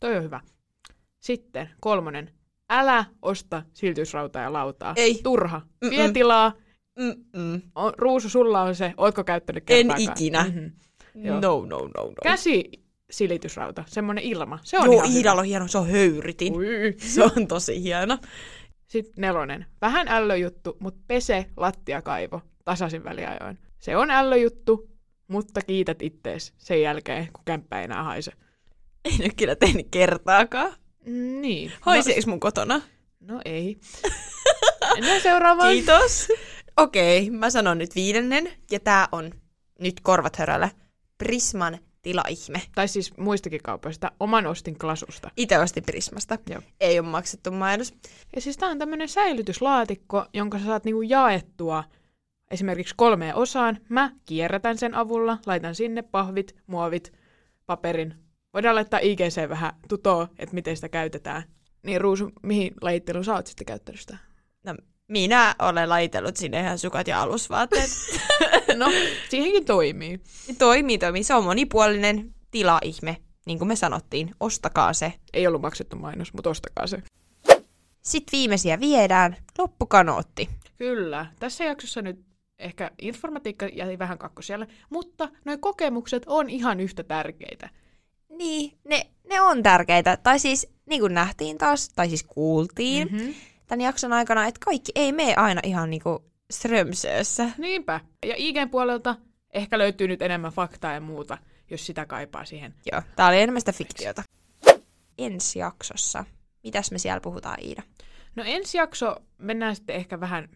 [0.01, 0.41] Toi on hyvä.
[1.21, 2.31] Sitten kolmonen.
[2.71, 4.93] Älä osta siltysrautaa ja lautaa.
[4.97, 5.21] Ei.
[5.23, 5.63] Turha.
[5.91, 6.53] Vie tilaa.
[6.99, 7.63] Mm-mm.
[7.97, 8.95] Ruusu, sulla on se.
[8.97, 10.45] Ootko käyttänyt En ikinä.
[10.45, 10.73] Mm-hmm.
[11.25, 11.41] Joo.
[11.41, 12.15] No, no, no, no.
[12.23, 12.71] Käsi
[13.11, 13.85] silitysrauta.
[13.87, 14.59] Semmoinen ilma.
[14.63, 16.53] Se on Joo, Iidalla on hieno, se on höyrytin.
[16.57, 16.95] Ui.
[16.99, 18.19] Se on tosi hieno.
[18.87, 19.67] Sitten nelonen.
[19.81, 23.59] Vähän ällöjuttu, mutta pese lattiakaivo tasaisin väliajoin.
[23.79, 24.91] Se on ällöjuttu,
[25.29, 28.33] mutta kiität ittees sen jälkeen, kun kämppä ei enää haise.
[29.05, 30.73] En ole kyllä tehnyt kertaakaan.
[31.41, 31.73] Niin.
[31.81, 32.81] Haiseeks mun kotona?
[33.21, 33.79] No, no ei.
[34.95, 35.73] Mennään seuraavaan.
[35.73, 36.29] Kiitos.
[36.77, 39.33] Okei, mä sanon nyt viidennen, ja tää on
[39.81, 40.69] nyt korvat hörällä.
[41.19, 42.63] Prisman tilaihme.
[42.75, 44.13] Tai siis muistakin kaupoista.
[44.21, 45.31] Oman ostin klasusta.
[45.37, 46.39] Itse ostin Prismasta.
[46.51, 46.63] Joo.
[46.81, 47.95] Ei ole maksettu mainos.
[48.35, 51.85] Ja siis tää on tämmönen säilytyslaatikko, jonka sä saat niinku jaettua
[52.51, 53.79] esimerkiksi kolmeen osaan.
[53.89, 57.13] Mä kierrätän sen avulla, laitan sinne pahvit, muovit,
[57.67, 58.15] paperin.
[58.55, 61.43] Voidaan laittaa IGC vähän tutoa, että miten sitä käytetään.
[61.83, 64.28] Niin Ruusu, mihin lajitteluun sä oot sitten käyttänyt sitä?
[65.09, 67.91] Minä olen laitellut sinne ihan sukat ja alusvaatteet.
[68.77, 68.87] No,
[69.29, 70.21] siihenkin toimii.
[70.59, 71.23] toimii, toimii.
[71.25, 73.17] Se on monipuolinen tilaihme.
[73.47, 75.13] Niin kuin me sanottiin, ostakaa se.
[75.33, 77.03] Ei ollut maksettu mainos, mutta ostakaa se.
[78.03, 79.37] Sitten viimeisiä viedään.
[79.59, 80.49] Loppukanootti.
[80.79, 81.27] Kyllä.
[81.41, 82.21] Tässä jaksossa nyt
[82.59, 87.69] ehkä informatiikka jäi vähän kakkoselle, mutta nuo kokemukset on ihan yhtä tärkeitä.
[88.29, 90.17] Niin, ne, ne on tärkeitä.
[90.17, 93.35] Tai siis, niin kuin nähtiin taas, tai siis kuultiin Mm-hmm.
[93.69, 96.19] Tämän jakson aikana, että kaikki ei mene aina ihan niin kuin
[96.51, 97.51] Strömsössä.
[97.59, 98.01] Niinpä.
[98.27, 99.17] Ja IGn puolelta
[99.55, 101.39] ehkä löytyy nyt enemmän faktaa ja muuta,
[101.71, 102.75] jos sitä kaipaa siihen.
[102.93, 104.23] Joo, tää oli enemmän sitä fiktiota.
[105.19, 106.25] Ensi jaksossa.
[106.65, 107.83] Mitäs me siellä puhutaan, Iida?
[108.37, 110.49] No ensi jakso mennään sitten ehkä vähän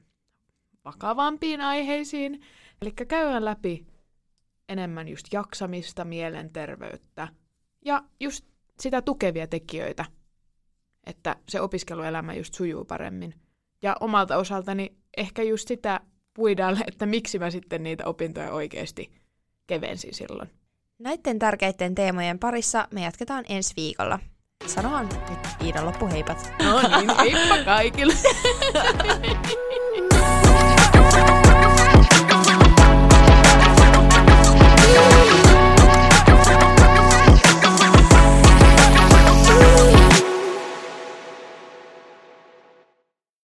[0.85, 2.41] vakavampiin aiheisiin.
[2.83, 3.87] Eli käydään läpi
[4.69, 7.29] enemmän just jaksamista, mielenterveyttä
[7.85, 8.45] ja just
[8.81, 10.05] sitä tukevia tekijöitä,
[11.07, 13.34] että se opiskeluelämä just sujuu paremmin.
[13.82, 16.00] Ja omalta osaltani ehkä just sitä
[16.34, 19.11] puidaan, että miksi mä sitten niitä opintoja oikeasti
[19.66, 20.50] kevensin silloin.
[20.98, 24.18] Näiden tärkeiden teemojen parissa me jatketaan ensi viikolla.
[24.66, 26.53] Sanotaan nyt Iidan loppuheipat.
[26.62, 28.14] No niin, heippa kaikille!